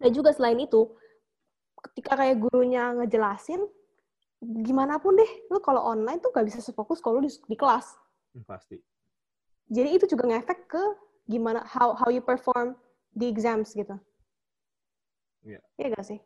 [0.00, 0.92] Dan juga selain itu,
[1.90, 3.64] ketika kayak gurunya ngejelasin,
[4.42, 7.96] gimana pun deh, lu kalau online tuh gak bisa sefokus kalau di, di kelas.
[8.36, 8.76] Hmm, Pasti.
[9.66, 10.82] Jadi itu juga ngefek ke
[11.26, 12.78] gimana how how you perform
[13.10, 13.98] di exams gitu.
[15.42, 15.58] Iya.
[15.78, 16.20] Iya gak sih?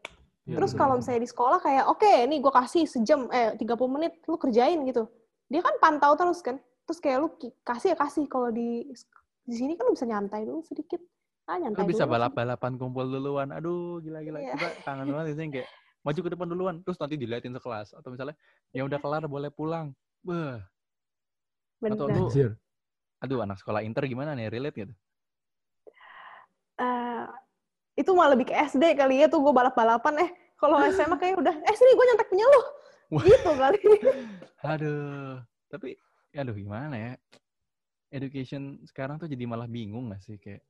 [0.48, 4.18] Ya, Terus kalau misalnya di sekolah kayak, oke nih gue kasih sejam, eh 30 menit,
[4.26, 5.06] lu kerjain gitu.
[5.46, 6.58] Dia kan pantau terus kan.
[6.88, 7.28] Terus kayak lu
[7.62, 8.24] kasih ya kasih.
[8.26, 8.88] Kalau di
[9.46, 10.98] di sini kan lu bisa nyantai dulu sedikit.
[11.50, 12.14] Ah, lu nyantai bisa dulu.
[12.14, 13.50] balap-balapan kumpul duluan.
[13.50, 14.54] Aduh gila-gila Iya.
[14.54, 15.68] kita kangen banget sih kayak
[16.00, 17.98] maju ke depan duluan terus nanti diliatin sekelas.
[17.98, 18.38] Atau misalnya
[18.70, 19.90] ya udah kelar boleh pulang.
[20.22, 20.62] Beuh,
[21.82, 22.14] atau Bener.
[22.14, 22.50] lu Anjir.
[23.18, 24.94] aduh anak sekolah inter gimana nih relate gitu?
[26.78, 27.24] Eh,
[27.96, 30.14] itu malah lebih ke SD kali ya tuh gue balap-balapan.
[30.24, 32.62] Eh kalau SMA kayak udah eh sini gue nyontek punya lu.
[33.20, 33.80] Gitu kali.
[34.70, 35.98] Aduh, tapi
[36.30, 37.12] aduh gimana ya?
[38.08, 40.62] Education sekarang tuh jadi malah bingung gak sih kayak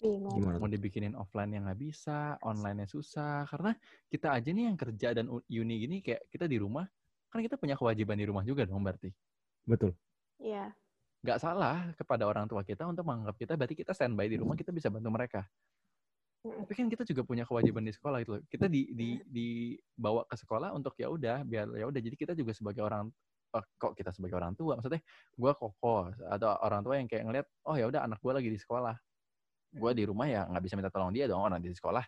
[0.00, 3.76] bingung Gimana mau dibikinin offline yang nggak bisa, online-nya susah karena
[4.08, 6.88] kita aja nih yang kerja dan uni gini kayak kita di rumah
[7.30, 9.12] kan kita punya kewajiban di rumah juga dong berarti.
[9.68, 9.94] Betul.
[10.40, 10.72] Iya
[11.20, 14.72] Nggak salah kepada orang tua kita untuk menganggap kita berarti kita standby di rumah kita
[14.72, 15.44] bisa bantu mereka.
[16.40, 18.42] Tapi kan kita juga punya kewajiban di sekolah itu loh.
[18.48, 22.56] Kita di di dibawa ke sekolah untuk ya udah biar ya udah jadi kita juga
[22.56, 23.12] sebagai orang
[23.52, 25.04] eh, kok kita sebagai orang tua maksudnya
[25.36, 28.56] gue koko ada orang tua yang kayak ngeliat oh ya udah anak gue lagi di
[28.56, 28.96] sekolah
[29.70, 32.02] gue di rumah ya nggak bisa minta tolong dia dong orang di sekolah.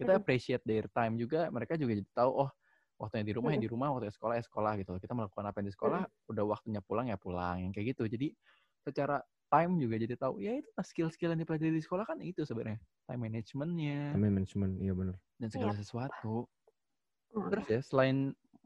[0.00, 2.50] Kita appreciate their time juga mereka juga jadi tahu oh
[2.96, 4.90] waktunya di rumah ya di rumah waktunya sekolah ya sekolah gitu.
[4.96, 8.08] Kita melakukan apa yang di sekolah udah waktunya pulang ya pulang yang kayak gitu.
[8.08, 8.32] Jadi
[8.80, 12.80] secara time juga jadi tahu ya itu skill-skill yang dipelajari di sekolah kan itu sebenarnya
[13.10, 14.14] time managementnya.
[14.14, 15.16] Time management, iya benar.
[15.40, 16.46] dan segala sesuatu.
[17.30, 17.46] Mm.
[17.50, 18.16] terus ya selain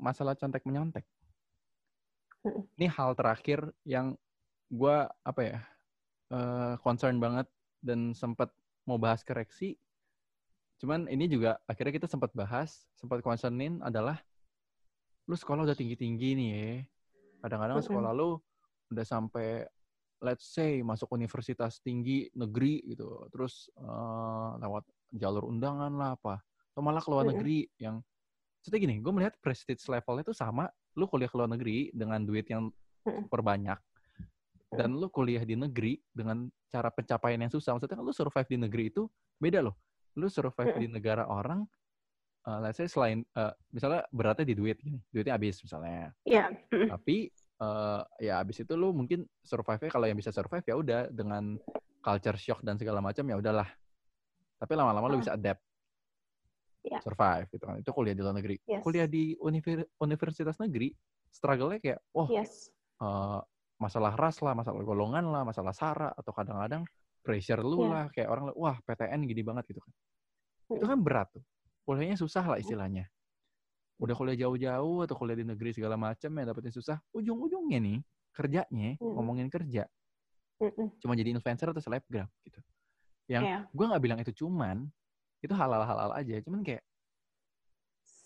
[0.00, 1.04] masalah contek menyontek
[2.76, 4.16] ini hal terakhir yang
[4.68, 5.58] gua apa ya
[6.32, 7.48] eh, concern banget
[7.84, 8.48] dan sempat
[8.88, 9.76] mau bahas koreksi.
[10.80, 14.16] Cuman ini juga akhirnya kita sempat bahas sempat concernin adalah
[15.28, 16.68] lu sekolah udah tinggi tinggi nih ya.
[17.44, 18.40] Kadang-kadang sekolah lu
[18.88, 19.68] udah sampai
[20.24, 23.28] let's say masuk universitas tinggi negeri gitu.
[23.28, 26.40] Terus eh, lewat jalur undangan lah apa.
[26.72, 28.00] Atau malah ke luar negeri yang
[28.64, 32.48] Maksudnya gini, gue melihat prestige levelnya itu sama, lu kuliah ke luar negeri dengan duit
[32.48, 32.72] yang
[33.04, 33.76] super banyak,
[34.76, 37.74] dan lu kuliah di negeri dengan cara pencapaian yang susah.
[37.78, 39.06] Maksudnya kan lu survive di negeri itu
[39.38, 39.74] beda loh.
[40.18, 41.66] Lu survive di negara orang,
[42.46, 46.14] uh, let's say selain, uh, misalnya beratnya di duit, gini, duitnya habis misalnya.
[46.22, 46.54] Iya.
[46.70, 46.88] Mm.
[46.94, 47.16] Tapi
[47.62, 51.58] uh, ya habis itu lu mungkin survive-nya kalau yang bisa survive ya udah dengan
[52.04, 53.66] culture shock dan segala macam ya udahlah.
[54.60, 55.22] Tapi lama-lama lu Ah.
[55.22, 55.62] bisa adapt.
[56.84, 57.00] Ya.
[57.00, 57.80] Survive gitu kan.
[57.80, 58.60] Itu kuliah di luar negeri.
[58.68, 58.84] Yes.
[58.84, 60.92] Kuliah di univer- universitas negeri,
[61.32, 62.68] struggle-nya kayak wah Yes.
[63.00, 63.40] uh,
[63.78, 66.86] masalah ras lah, masalah golongan lah, masalah sara atau kadang-kadang
[67.24, 67.90] pressure lu Ya.
[67.90, 69.92] lah kayak orang wah PTN gini banget gitu kan.
[70.76, 70.90] Itu Mm.
[70.94, 71.44] kan berat tuh.
[71.84, 73.08] Kuliahnya susah lah istilahnya.
[74.00, 76.98] Udah kuliah jauh-jauh atau kuliah di negeri segala macam ya dapetin susah.
[77.12, 77.98] Ujung-ujungnya nih
[78.34, 79.12] kerjanya Mm.
[79.14, 79.86] ngomongin kerja
[80.62, 80.98] Mm-mm.
[81.02, 82.60] cuma jadi influencer atau selebgram gitu.
[83.26, 83.58] Yang Iya.
[83.72, 84.86] gue nggak bilang itu cuman
[85.42, 86.82] itu halal-halal aja, cuman kayak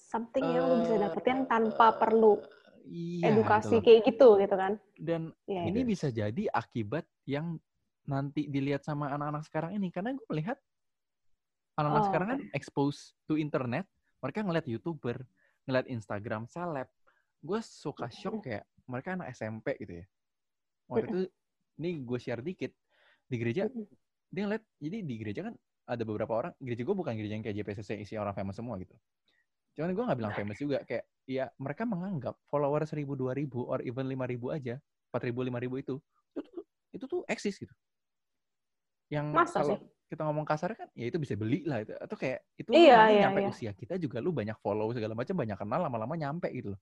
[0.09, 2.41] Something yang lu bisa eh, dapetin tanpa perlu
[2.89, 4.73] iya, edukasi gitu kayak gitu gitu kan.
[4.97, 5.63] Dan Iya.
[5.69, 7.61] ini bisa jadi akibat yang
[8.09, 9.93] nanti dilihat sama anak-anak sekarang ini.
[9.93, 10.59] Karena gue melihat
[11.77, 13.87] anak-anak Oh, sekarang kan expose to internet
[14.19, 15.23] mereka ngeliat youtuber
[15.69, 16.89] ngeliat Instagram seleb.
[17.39, 20.07] Gue suka shock kayak mereka anak SMP gitu ya.
[20.89, 21.21] Waktu itu
[21.79, 22.73] ini gue share dikit.
[23.29, 23.69] Di gereja
[24.29, 26.53] dia ngeliat jadi di gereja kan ada beberapa orang.
[26.59, 28.97] Gereja gue bukan gereja yang kayak JPCC isi orang famous semua gitu
[29.79, 33.79] cuman gue nggak bilang famous juga kayak ya mereka menganggap follower seribu dua ribu or
[33.87, 34.83] even lima ribu aja
[35.15, 36.03] empat ribu lima ribu itu
[36.35, 37.71] itu tuh itu tuh eksis gitu
[39.09, 39.87] yang Masa kalau sih?
[40.09, 43.13] kita ngomong kasar kan ya itu bisa beli lah itu atau kayak itu Iya, nanti
[43.15, 43.49] iya, nyampe iya.
[43.55, 46.81] usia kita juga lu banyak follow segala macam banyak kenal lama-lama nyampe gitu loh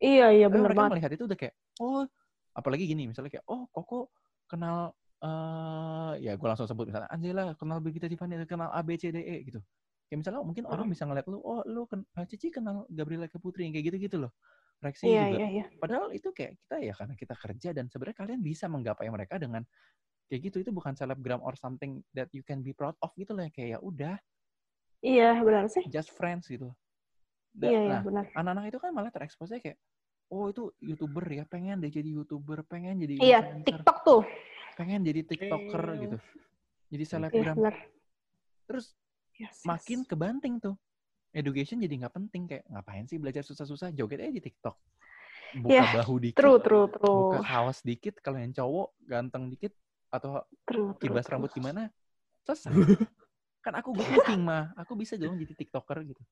[0.00, 0.92] Iya, iya mereka banget.
[0.96, 2.08] melihat itu udah kayak oh
[2.56, 4.08] apalagi gini misalnya kayak oh koko
[4.48, 9.12] kenal eh ya gue langsung sebut misalnya Angela kenal Brigita Tiffany kenal A B C
[9.12, 9.60] D E gitu
[10.10, 13.62] kayak misalnya mungkin orang bisa ngeliat lu oh lu ken eh, Cici kenal Gabriela Putri
[13.70, 14.34] yang kayak gitu-gitu loh
[14.82, 15.64] reaksi Iya, juga iya, iya.
[15.78, 19.62] padahal itu kayak kita ya karena kita kerja dan sebenarnya kalian bisa menggapai mereka dengan
[20.26, 23.46] kayak gitu itu bukan selebgram or something that you can be proud of gitu loh
[23.54, 24.18] kayak ya udah
[25.00, 25.86] Iya, benar sih.
[25.86, 26.74] just friends gitu
[27.54, 28.24] Iya, iya, nah benar.
[28.34, 29.78] anak-anak itu kan malah terekspos kayak
[30.30, 34.22] oh itu youtuber ya pengen deh jadi youtuber pengen jadi Iya, influencer TikTok tuh.
[34.78, 35.96] pengen jadi tiktoker Eh.
[36.08, 36.16] gitu
[36.90, 37.74] jadi Iya, selebgram benar.
[38.70, 38.94] terus
[39.40, 39.64] Yes, yes.
[39.64, 40.76] makin kebanting tuh
[41.32, 44.76] education jadi nggak penting kayak ngapain sih belajar susah-susah joget aja di tiktok
[45.56, 47.48] buka Iya, bahu dikit True, true, buka true.
[47.48, 49.72] kaos dikit kalau yang cowok ganteng dikit
[50.12, 51.32] atau True, true, kibas true.
[51.40, 51.88] rambut gimana
[52.44, 52.68] selesai
[53.64, 56.22] kan aku good looking mah aku bisa dong jadi tiktoker gitu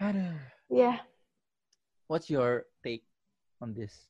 [0.00, 0.40] aduh
[0.72, 1.04] Iya.
[2.08, 3.04] what's your take
[3.60, 4.08] on this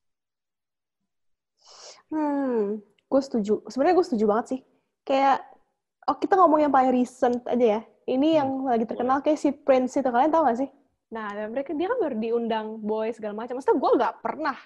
[2.07, 2.79] Hmm,
[3.11, 3.67] gue setuju.
[3.67, 4.61] Sebenarnya gue setuju banget sih.
[5.03, 5.43] Kayak,
[6.07, 7.81] oh kita ngomong yang paling recent aja ya.
[8.07, 10.07] Ini yang lagi terkenal kayak si Prince itu.
[10.07, 10.71] Kalian tau gak sih?
[11.11, 13.59] Nah, dan mereka dia kan baru diundang boy segala macam.
[13.59, 14.57] Maksudnya gue nggak pernah.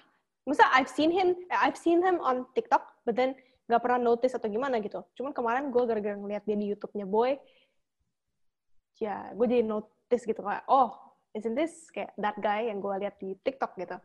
[0.45, 3.37] Maksudnya I've seen him, eh, I've seen him on TikTok, but then
[3.69, 5.05] nggak pernah notice atau gimana gitu.
[5.13, 7.37] Cuman kemarin gue gara-gara ngeliat dia di YouTube-nya boy,
[8.97, 10.97] ya gue jadi notice gitu kayak, oh,
[11.37, 13.97] isn't this kayak that guy yang gue lihat di TikTok gitu.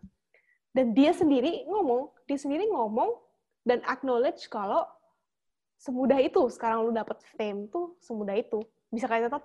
[0.77, 3.17] Dan dia sendiri ngomong, dia sendiri ngomong
[3.65, 4.85] dan acknowledge kalau
[5.81, 9.43] semudah itu sekarang lu dapet fame tuh semudah itu bisa kayak tetap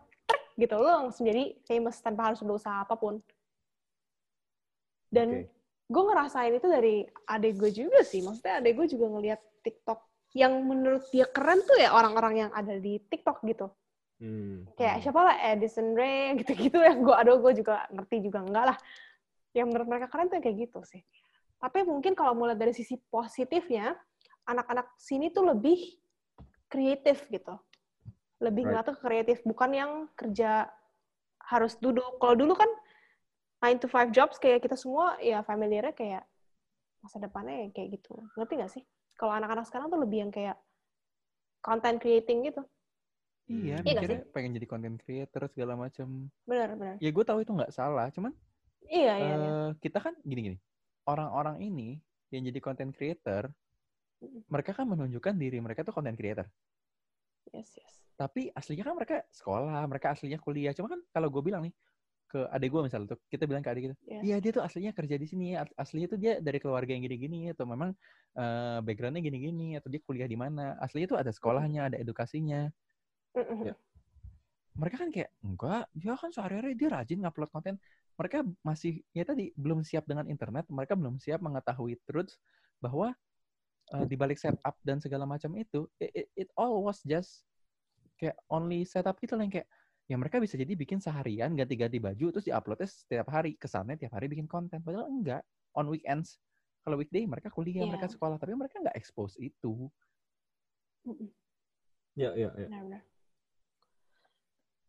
[0.56, 0.73] gitu.
[0.77, 3.19] Lu langsung jadi famous tanpa harus berusaha apa pun.
[5.12, 5.51] Dan Oke.
[5.91, 6.95] gue ngerasain itu dari
[7.27, 8.23] adek gue juga sih.
[8.23, 9.99] Maksudnya adek gue juga ngelihat TikTok
[10.32, 13.67] yang menurut dia keren tuh ya orang-orang yang ada di TikTok gitu.
[14.21, 14.69] Hmm.
[14.77, 15.36] kayak siapa lah?
[15.49, 16.77] Edison Ray gitu-gitu.
[16.77, 18.77] Yang gue aduh gue juga ngerti juga enggak lah.
[19.51, 21.01] Yang menurut mereka keren tuh kayak gitu sih.
[21.58, 23.97] Tapi mungkin kalau mulai dari sisi positifnya
[24.45, 25.77] anak-anak sini tuh lebih
[26.71, 27.60] kreatif gitu
[28.41, 28.73] lebih Right.
[28.73, 30.67] ngeliatnya ke kreatif bukan yang kerja
[31.45, 32.69] harus duduk kalau dulu kan
[33.62, 36.23] 9 to 5 jobs kayak kita semua ya familiarnya kayak
[37.01, 38.84] masa depannya ya kayak gitu ngerti gak sih
[39.17, 40.58] kalau anak-anak sekarang tuh lebih yang kayak
[41.62, 42.65] content creating gitu
[43.51, 43.60] Iya, Hmm.
[43.67, 46.08] Iya nggak mikirnya pengen jadi content creator segala macam.
[46.47, 48.32] benar benar Ya gue tahu itu nggak salah, cuman
[48.88, 49.49] iya iya, iya.
[49.51, 50.56] eh, kita kan gini-gini.
[51.04, 51.99] Orang-orang ini
[52.32, 53.51] yang jadi content creator,
[54.47, 56.47] mereka kan menunjukkan diri mereka tuh content creator.
[57.52, 60.78] Yes yes Tapi aslinya kan mereka sekolah, mereka aslinya kuliah.
[60.78, 61.74] Cuma kan kalau gue bilang nih
[62.30, 64.38] ke adik gue misalnya tuh, kita bilang ke adik kita, Iya.
[64.40, 67.66] dia tuh aslinya kerja di sini, as- aslinya tuh dia dari keluarga yang gini-gini atau
[67.66, 67.92] memang
[68.38, 70.78] eh, backgroundnya gini-gini atau dia kuliah di mana.
[70.80, 72.72] Aslinya tuh ada sekolahnya, ada edukasinya.
[73.36, 73.74] Mm-mm.
[73.74, 73.76] Ya.
[74.78, 77.76] Mereka kan kayak enggak, dia kan sehari-hari dia rajin ngupload konten.
[78.16, 82.38] Mereka masih ya tadi belum siap dengan internet, mereka belum siap mengetahui truth
[82.80, 83.12] bahwa
[83.91, 87.43] eh, di balik setup dan segala macam itu, it, it- it all was just
[88.15, 89.67] kayak only setup gitu lah yang kayak
[90.06, 94.27] ya mereka bisa jadi bikin seharian ganti-ganti baju terus diuploadnya setiap hari kesannya tiap hari
[94.27, 95.41] bikin konten padahal enggak
[95.73, 96.38] on weekends
[96.84, 97.89] kalau weekday mereka kuliah Iya.
[97.95, 99.88] mereka sekolah tapi mereka nggak expose itu.
[102.13, 102.67] Ya, ya, ya.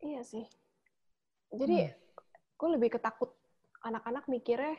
[0.03, 0.43] iya sih
[1.55, 1.95] jadi
[2.59, 3.31] gue lebih ketakut
[3.81, 4.75] anak-anak mikirnya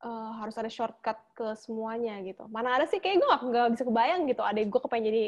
[0.00, 3.84] eh, harus ada shortcut ke semuanya gitu mana ada sih kayak gue nggak nggak bisa
[3.84, 5.22] kebayang gitu ada gue kepengen jadi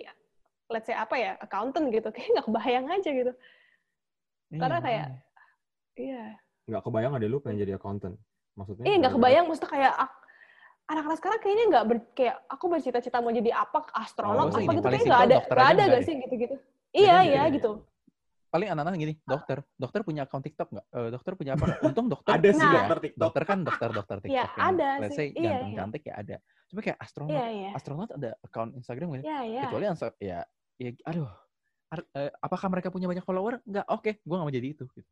[0.69, 3.33] let's say apa ya accountant gitu kayak nggak kebayang aja gitu
[4.51, 5.23] Karena Iya, kayak- makanya.
[5.97, 6.25] iya
[6.65, 8.15] Nggak kebayang ada lu pengen jadi accountant.
[8.53, 8.83] Maksudnya?
[8.85, 10.19] iya nggak gara-gara- kebayang maksudnya kayak ak-
[10.87, 14.83] anak-anak sekarang kayaknya nggak ber, kayak aku bercita-cita mau jadi apa astronot Oh, apa gitu
[14.85, 16.03] kayak nggak ada nggak ada nggak gak deh.
[16.03, 16.55] sih gitu-gitu
[16.93, 17.51] iya gitu iya deh.
[17.57, 17.71] gitu
[18.51, 22.35] paling anak-anak gini dokter dokter punya account TikTok nggak Eh, dokter punya apa untung dokter
[22.37, 22.75] Ada sih Nah.
[22.77, 23.21] dokter TikTok.
[23.23, 25.17] dokter kan dokter dokter TikTok Iya, yang ada let's sih.
[25.17, 25.79] say Iya, ganteng iya.
[25.79, 26.37] cantik ya ada
[26.71, 29.25] cuma kayak astronot iya iya astronot ada account Instagram sih?
[29.27, 29.85] iya iya kecuali
[30.23, 30.39] ya
[30.79, 31.31] ya aduh
[31.91, 35.11] Ar- eh, apakah mereka punya banyak follower nggak oke gue nggak mau jadi itu gitu.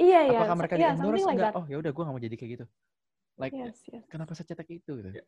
[0.00, 2.02] iya iya apakah mereka di iya endorse something like nggak that oh ya udah gue
[2.08, 2.64] nggak mau jadi kayak gitu
[3.36, 5.24] like yes yes kenapa secetek itu gitu Ya.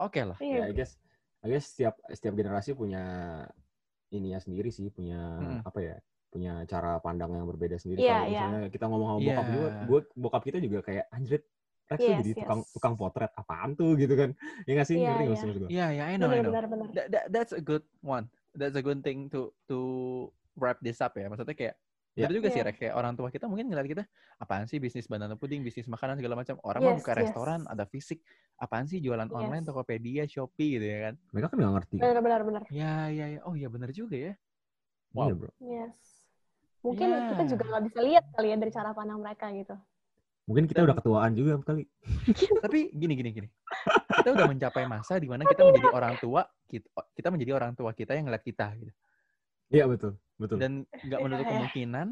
[0.00, 0.92] oke lah iya Ya, I guess,
[1.40, 3.00] I guess setiap setiap generasi punya
[4.12, 5.60] ininya sendiri sih, punya Mm-mm.
[5.66, 5.96] apa ya?
[6.34, 8.02] Punya cara pandang yang berbeda sendiri.
[8.02, 8.40] Iya, Kalau iya.
[8.42, 9.28] misalnya kita ngomong sama Iya.
[9.30, 11.44] bokap juga, gua, bokap kita juga kayak anjrit.
[11.84, 12.70] Rex tuh Yes, jadi tukang yes.
[12.72, 14.30] tukang potret apaan tuh gitu kan.
[14.64, 14.96] Ya nggak sih?
[14.98, 15.36] Iya, Ngerti nggak iya.
[15.38, 15.68] sih maksud gua?
[15.70, 18.24] iya ya I know I benar know benar benar that, that, that's a good one
[18.56, 19.78] that's a good thing to to
[20.56, 21.76] wrap this up ya maksudnya kayak
[22.14, 22.30] Ya.
[22.30, 22.70] Bener juga sih Iya.
[22.70, 24.06] Rex, kayak orang tua kita mungkin ngeliat kita
[24.38, 26.62] apaan sih bisnis banana pudding, bisnis makanan segala macam.
[26.62, 27.18] Orang Yes, buka yes.
[27.26, 28.22] restoran, ada fisik.
[28.54, 29.74] Apaan sih jualan online, Yes.
[29.74, 31.14] Tokopedia, Shopee gitu ya kan.
[31.34, 31.96] Mereka kan nggak ngerti.
[31.98, 33.40] benar benar benar Ya, ya, ya.
[33.42, 34.30] Oh iya bener juga ya.
[34.30, 34.34] Iya,
[35.10, 35.34] Wow.
[35.34, 35.50] bro.
[35.58, 36.13] yes
[36.84, 37.32] mungkin Ya.
[37.32, 39.74] kita juga nggak bisa lihat kali ya dari cara pandang mereka gitu
[40.44, 41.88] Mungkin kita udah ketuaan juga kali.
[42.68, 43.48] Tapi gini, gini, gini.
[44.20, 46.84] Kita udah mencapai masa di mana kita menjadi orang tua, kita,
[47.16, 48.92] kita menjadi orang tua kita yang ngeliat kita gitu.
[49.72, 50.60] Iya betul, betul.
[50.60, 51.52] Dan nggak Iya, menutup iya.
[51.56, 52.06] kemungkinan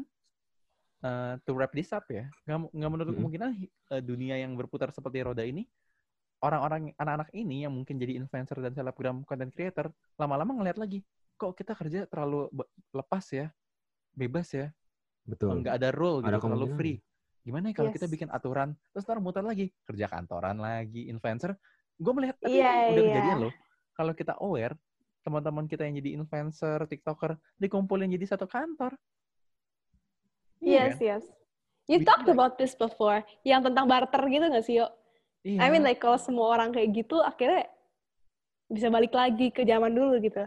[1.05, 3.49] eh, to wrap this up ya, nggak menutup kemungkinan
[3.93, 5.69] eh, dunia yang berputar seperti roda ini,
[6.41, 11.05] orang-orang anak-anak ini yang mungkin jadi influencer dan selebgram content creator, lama-lama ngeliat lagi,
[11.37, 12.49] kok kita kerja terlalu
[12.89, 13.53] lepas ya,
[14.13, 14.67] bebas ya,
[15.23, 15.59] betul.
[15.59, 16.77] nggak ada rule Ada gitu, terlalu kemungkinan.
[16.77, 16.97] free.
[17.43, 18.13] Gimana ya kalau kita Yes.
[18.13, 21.57] bikin aturan, terus ntar muter lagi, kerja kantoran lagi, influencer.
[21.95, 23.09] Gue melihat tadi Iya, udah iya.
[23.11, 23.53] kejadian loh.
[23.91, 24.75] Kalau kita aware,
[25.21, 28.95] teman-teman kita yang jadi influencer, tiktoker, dikumpulin jadi satu kantor.
[30.59, 31.03] Iya yes kan?
[31.03, 31.23] yes
[31.85, 34.87] you Bikin talked like- about this before yang tentang barter gitu nggak sih yo
[35.43, 35.59] Iya.
[35.59, 37.67] I mean like kalau semua orang kayak gitu akhirnya
[38.71, 40.39] bisa balik lagi ke zaman dulu gitu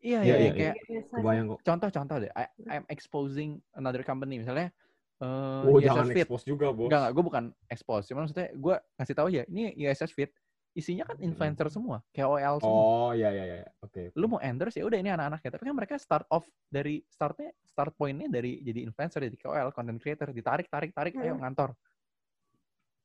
[0.00, 1.58] iya, Iya, iya, iya, kayak Yes, Kebayang kok.
[1.62, 2.32] contoh-contoh deh.
[2.32, 4.72] I, I'm exposing another company, misalnya.
[5.20, 5.26] eh
[5.68, 6.24] Oh, USS jangan Fit.
[6.24, 6.88] expose juga, bos.
[6.88, 8.04] Enggak, enggak, gue bukan expose.
[8.08, 10.32] Cuma maksudnya gue ngasih tahu aja, ini USS Fit,
[10.72, 12.80] isinya kan influencer semua, KOL semua.
[12.80, 13.66] Oh, iya iya iya.
[13.82, 14.14] Oke.
[14.14, 17.90] lu mau endorse ya udah ini anak-anaknya tapi kan mereka start off dari startnya start
[17.96, 21.42] pointnya dari jadi influencer jadi KOL content creator ditarik tarik tarik ayo Hmm.
[21.42, 21.74] ngantor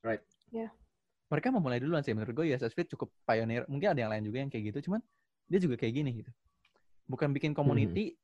[0.04, 0.22] Right.
[0.48, 0.70] Ya.
[1.26, 4.22] mereka mau mulai duluan sih menurut gue USS Fit cukup pioneer mungkin ada yang lain
[4.22, 5.02] juga yang kayak gitu cuman
[5.50, 6.30] dia juga kayak gini gitu
[7.06, 8.18] bukan bikin community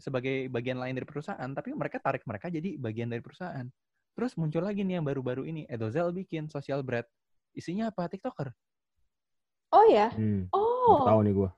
[0.00, 3.68] sebagai bagian lain dari perusahaan tapi mereka tarik mereka jadi bagian dari perusahaan.
[4.12, 7.08] Terus muncul lagi nih yang baru-baru ini Edozel bikin social bread.
[7.56, 8.08] Isinya apa?
[8.10, 8.52] Tiktoker.
[9.72, 10.12] Oh ya?
[10.12, 10.52] Hmm.
[10.52, 11.06] oh.
[11.08, 11.50] tahu nih gua.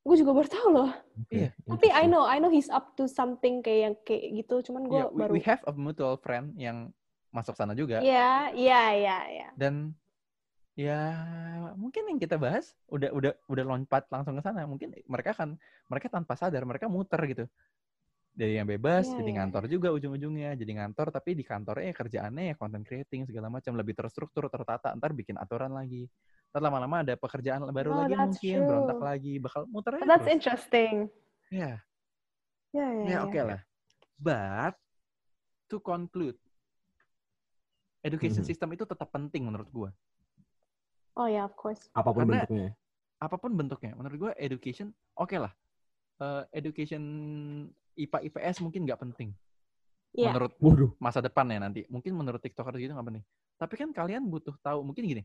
[0.00, 0.90] gue juga baru tahu loh.
[1.28, 1.52] Iya.
[1.68, 4.96] tapi I know I know he's up to something kayak yang kayak gitu cuman gue
[4.96, 6.88] ya we, baru we have a mutual friend yang
[7.30, 8.00] masuk sana juga.
[8.00, 9.48] Iya, iya, iya, iya.
[9.60, 9.92] dan
[10.80, 11.02] ya
[11.76, 15.60] mungkin yang kita bahas udah udah udah lompat langsung ke sana mungkin mereka kan
[15.92, 17.44] mereka tanpa sadar mereka muter gitu
[18.32, 19.36] dari yang bebas Iya, jadi iya.
[19.36, 23.76] ngantor juga ujung-ujungnya jadi ngantor tapi di kantornya ya kerjaannya ya content creating segala macam
[23.76, 26.08] lebih terstruktur tertata ntar bikin aturan lagi
[26.54, 29.08] ntar lama-lama ada pekerjaan baru Oh, lagi mungkin berontak true.
[29.10, 30.94] lagi bakal muter aja That's terus interesting.
[31.52, 31.72] ya
[32.70, 33.26] Ya, ya, Ya ya.
[33.26, 33.60] oke lah.
[34.14, 34.78] But
[35.66, 36.38] to conclude,
[38.06, 38.48] education Mhm.
[38.48, 39.90] system itu tetap penting menurut gua.
[41.20, 41.92] Oh ya, of course.
[41.92, 42.64] Apa pun Karena- bentuknya.
[42.64, 42.72] ya.
[43.20, 45.52] Apa pun bentuknya, menurut gua education oke lah.
[46.16, 47.02] Eh, education
[47.92, 49.36] IPA IPS mungkin nggak penting.
[50.16, 50.32] Iya.
[50.32, 50.90] Menurut Waduh.
[50.96, 51.84] masa depan ya nanti.
[51.92, 53.24] Mungkin menurut TikToker gitu nggak penting.
[53.60, 54.80] Tapi kan kalian butuh tahu.
[54.80, 55.22] Mungkin gini,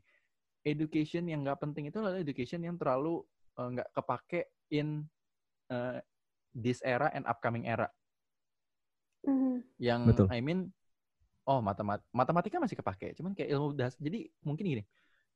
[0.67, 3.23] education yang nggak penting itu adalah education yang terlalu
[3.55, 4.41] eh, nggak kepake
[4.75, 5.07] in
[5.71, 6.03] eh,
[6.51, 7.87] this era and upcoming era.
[9.23, 9.63] Mhm.
[9.79, 10.27] Yang Betul.
[10.29, 10.59] I mean,
[11.47, 13.15] oh matemat matematika masih kepake.
[13.15, 13.95] Cuman kayak ilmu das.
[13.97, 14.83] Jadi mungkin gini,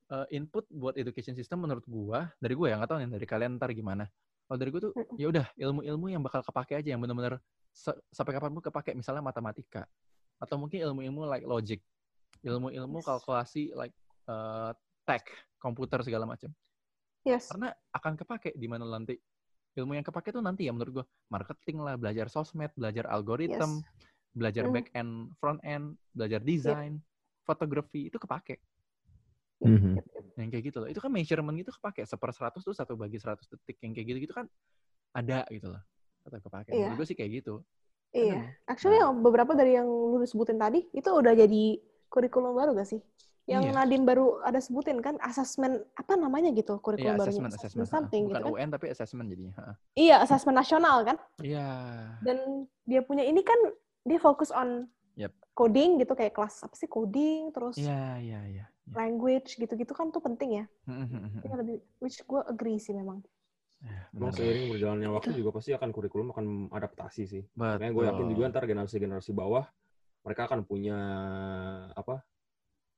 [0.10, 3.52] eh, input buat education system menurut gua dari gua ya nggak tahu nih dari kalian
[3.62, 4.06] ntar gimana.
[4.50, 7.38] Kalau dari gua tuh ya udah ilmu-ilmu yang bakal kepake aja yang benar-benar
[8.10, 8.98] sampai kapan pun kepake.
[8.98, 9.86] Misalnya matematika
[10.42, 11.80] atau mungkin ilmu-ilmu like logic,
[12.42, 13.06] ilmu-ilmu Yes.
[13.06, 13.94] kalkulasi like
[14.30, 14.72] eh,
[15.06, 15.26] tech,
[15.62, 16.50] komputer segala macam.
[17.26, 17.50] Yes.
[17.50, 19.18] Karena akan kepake di mana nanti
[19.78, 23.86] ilmu yang kepake tuh nanti ya menurut gua marketing lah, belajar sosmed, belajar algoritma,
[24.34, 24.74] belajar Hmm.
[24.74, 26.98] back end, front end, belajar desain,
[27.46, 28.58] fotografi itu kepake.
[29.60, 30.00] Mhm.
[30.00, 30.24] yep, yep.
[30.40, 30.88] Yang kayak gitu loh.
[30.88, 32.08] Itu kan measurement gitu kepake.
[32.08, 33.76] Seper 100 tuh satu bagi 100 detik.
[33.84, 34.46] Yang kayak gitu-gitu kan
[35.12, 35.82] ada gitu loh.
[36.24, 36.72] Atau kepake.
[36.72, 36.88] Iya.
[36.88, 37.54] Menurut gue sih kayak gitu.
[38.10, 38.56] Iya.
[38.66, 39.12] Actually Nah.
[39.14, 41.64] beberapa dari yang lu sebutin tadi itu udah jadi
[42.08, 43.02] kurikulum baru gak sih?
[43.46, 43.76] Yang Iya.
[43.82, 47.90] Nadim baru ada sebutin kan asesmen apa namanya gitu Iya, kurikulum barunya assessment, assessment.
[47.90, 48.54] something Bukan gitu kan?
[48.56, 49.54] UN tapi assessment jadinya.
[49.94, 51.18] Iya, asesmen nasional kan?
[51.42, 51.68] Iya.
[52.22, 52.38] Dan
[52.86, 53.58] dia punya ini kan
[54.06, 54.86] dia fokus on
[55.18, 55.34] Yep.
[55.52, 58.66] coding gitu kayak kelas apa sih coding terus Iya, iya, iya.
[58.90, 58.96] Iya.
[58.98, 60.66] language gitu-gitu kan tuh penting ya.
[60.86, 61.42] Hmm, hmm, hmm, hmm.
[61.46, 63.22] yang lebih which gue agree sih memang.
[63.80, 64.44] Ya, Emang benar.
[64.44, 67.44] seiring berjalannya waktu juga pasti akan kurikulum akan adaptasi sih.
[67.56, 68.36] Makanya gue yakin Betul.
[68.36, 69.66] juga ntar generasi-generasi bawah
[70.20, 71.00] mereka akan punya
[71.96, 72.20] apa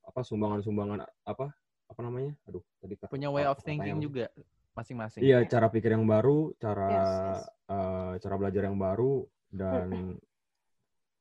[0.02, 1.54] apa sumbangan-sumbangan apa
[1.86, 2.34] apa namanya?
[2.50, 4.04] Aduh, tadi kata- punya way of thinking apa?
[4.04, 4.26] juga
[4.74, 5.22] masing-masing.
[5.22, 7.42] Iya, cara pikir yang baru, cara Yes, yes.
[7.70, 10.18] eh, cara belajar yang baru dan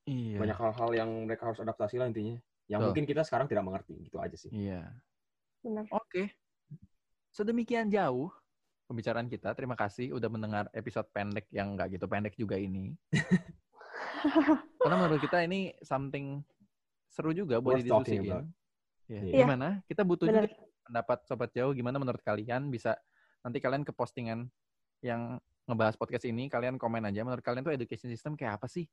[0.08, 0.38] Iya.
[0.40, 2.40] banyak hal-hal yang mereka harus adaptasi lah intinya.
[2.70, 2.88] Yang Betul.
[2.94, 4.50] mungkin kita sekarang tidak mengerti, gitu aja sih.
[4.54, 4.86] Iya.
[5.66, 5.90] Benar.
[5.90, 6.30] Oke.
[7.34, 8.30] Sedemikian jauh
[8.86, 9.50] pembicaraan kita.
[9.58, 12.94] Terima kasih udah mendengar episode pendek yang nggak gitu pendek juga ini.
[14.80, 16.46] Karena menurut kita ini something
[17.10, 18.06] seru juga buat about.
[18.06, 18.46] Ya,
[19.10, 19.42] Iya.
[19.42, 19.82] Gimana?
[19.90, 20.46] Kita butuh Benar.
[20.46, 21.74] juga pendapat sobat jauh.
[21.74, 22.70] Gimana menurut kalian?
[22.70, 22.94] Bisa
[23.42, 24.46] nanti kalian ke postingan
[25.02, 27.26] yang ngebahas podcast ini, kalian komen aja.
[27.26, 28.86] Menurut kalian tuh education system kayak apa sih?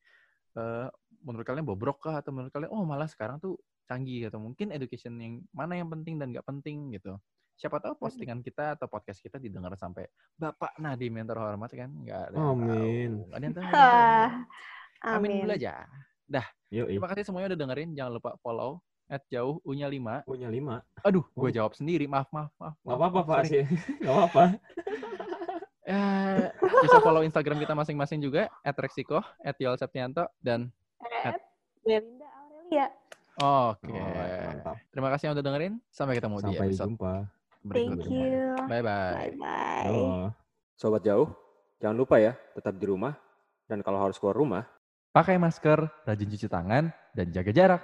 [0.57, 0.87] Eh,
[1.21, 2.17] menurut kalian bobrok kah?
[2.17, 6.17] Atau menurut kalian, oh malah sekarang tuh canggih atau mungkin education yang mana yang penting
[6.17, 7.13] dan nggak penting gitu.
[7.53, 11.89] Siapa tahu postingan kita atau podcast kita didengar sampai Bapak Nadim yang terhormat kan?
[11.89, 12.37] Nggak ada.
[12.37, 13.11] Amin.
[13.25, 13.63] Nggak ada yang tahu.
[13.65, 14.29] nggak.
[14.97, 15.57] Amin dulu Amin.
[15.57, 15.73] aja.
[16.67, 17.89] Yuk, Terima kasih semuanya udah dengerin.
[17.95, 20.27] Jangan lupa follow at jauh unya 5.
[20.27, 20.83] punya lima.
[20.99, 21.53] Aduh, gue Oh.
[21.53, 22.11] jawab sendiri.
[22.11, 22.75] Maaf, maaf, maaf.
[22.75, 23.43] Gak maaf, apa-apa, maaf, Pak.
[23.47, 23.63] sih.
[24.03, 24.43] Gak apa-apa.
[25.87, 26.43] Eh,
[26.83, 30.67] bisa follow Instagram kita masing-masing juga at Rexiko, at Yol Septianto, dan
[31.23, 31.39] At
[31.79, 32.87] Belinda Aurelia.
[33.39, 33.87] oke.
[33.87, 34.75] Alright, mantap.
[34.91, 35.73] Terima kasih yang udah dengerin.
[35.87, 37.13] Sampai ketemu di Sampai episode jumpa.
[37.23, 38.19] Thank berikutnya.
[38.19, 38.47] you.
[38.67, 39.15] Bye-bye.
[39.15, 39.85] Bye-bye.
[39.87, 40.07] Halo.
[40.75, 41.31] Sobat jauh,
[41.79, 43.15] jangan lupa ya, tetap di rumah.
[43.67, 44.63] Dan kalau harus keluar rumah,
[45.15, 47.81] Pakai masker, rajin cuci tangan, dan jaga jarak.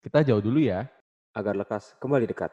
[0.00, 0.88] Kita jauh dulu ya.
[1.36, 2.48] agar lekas kembali dekat.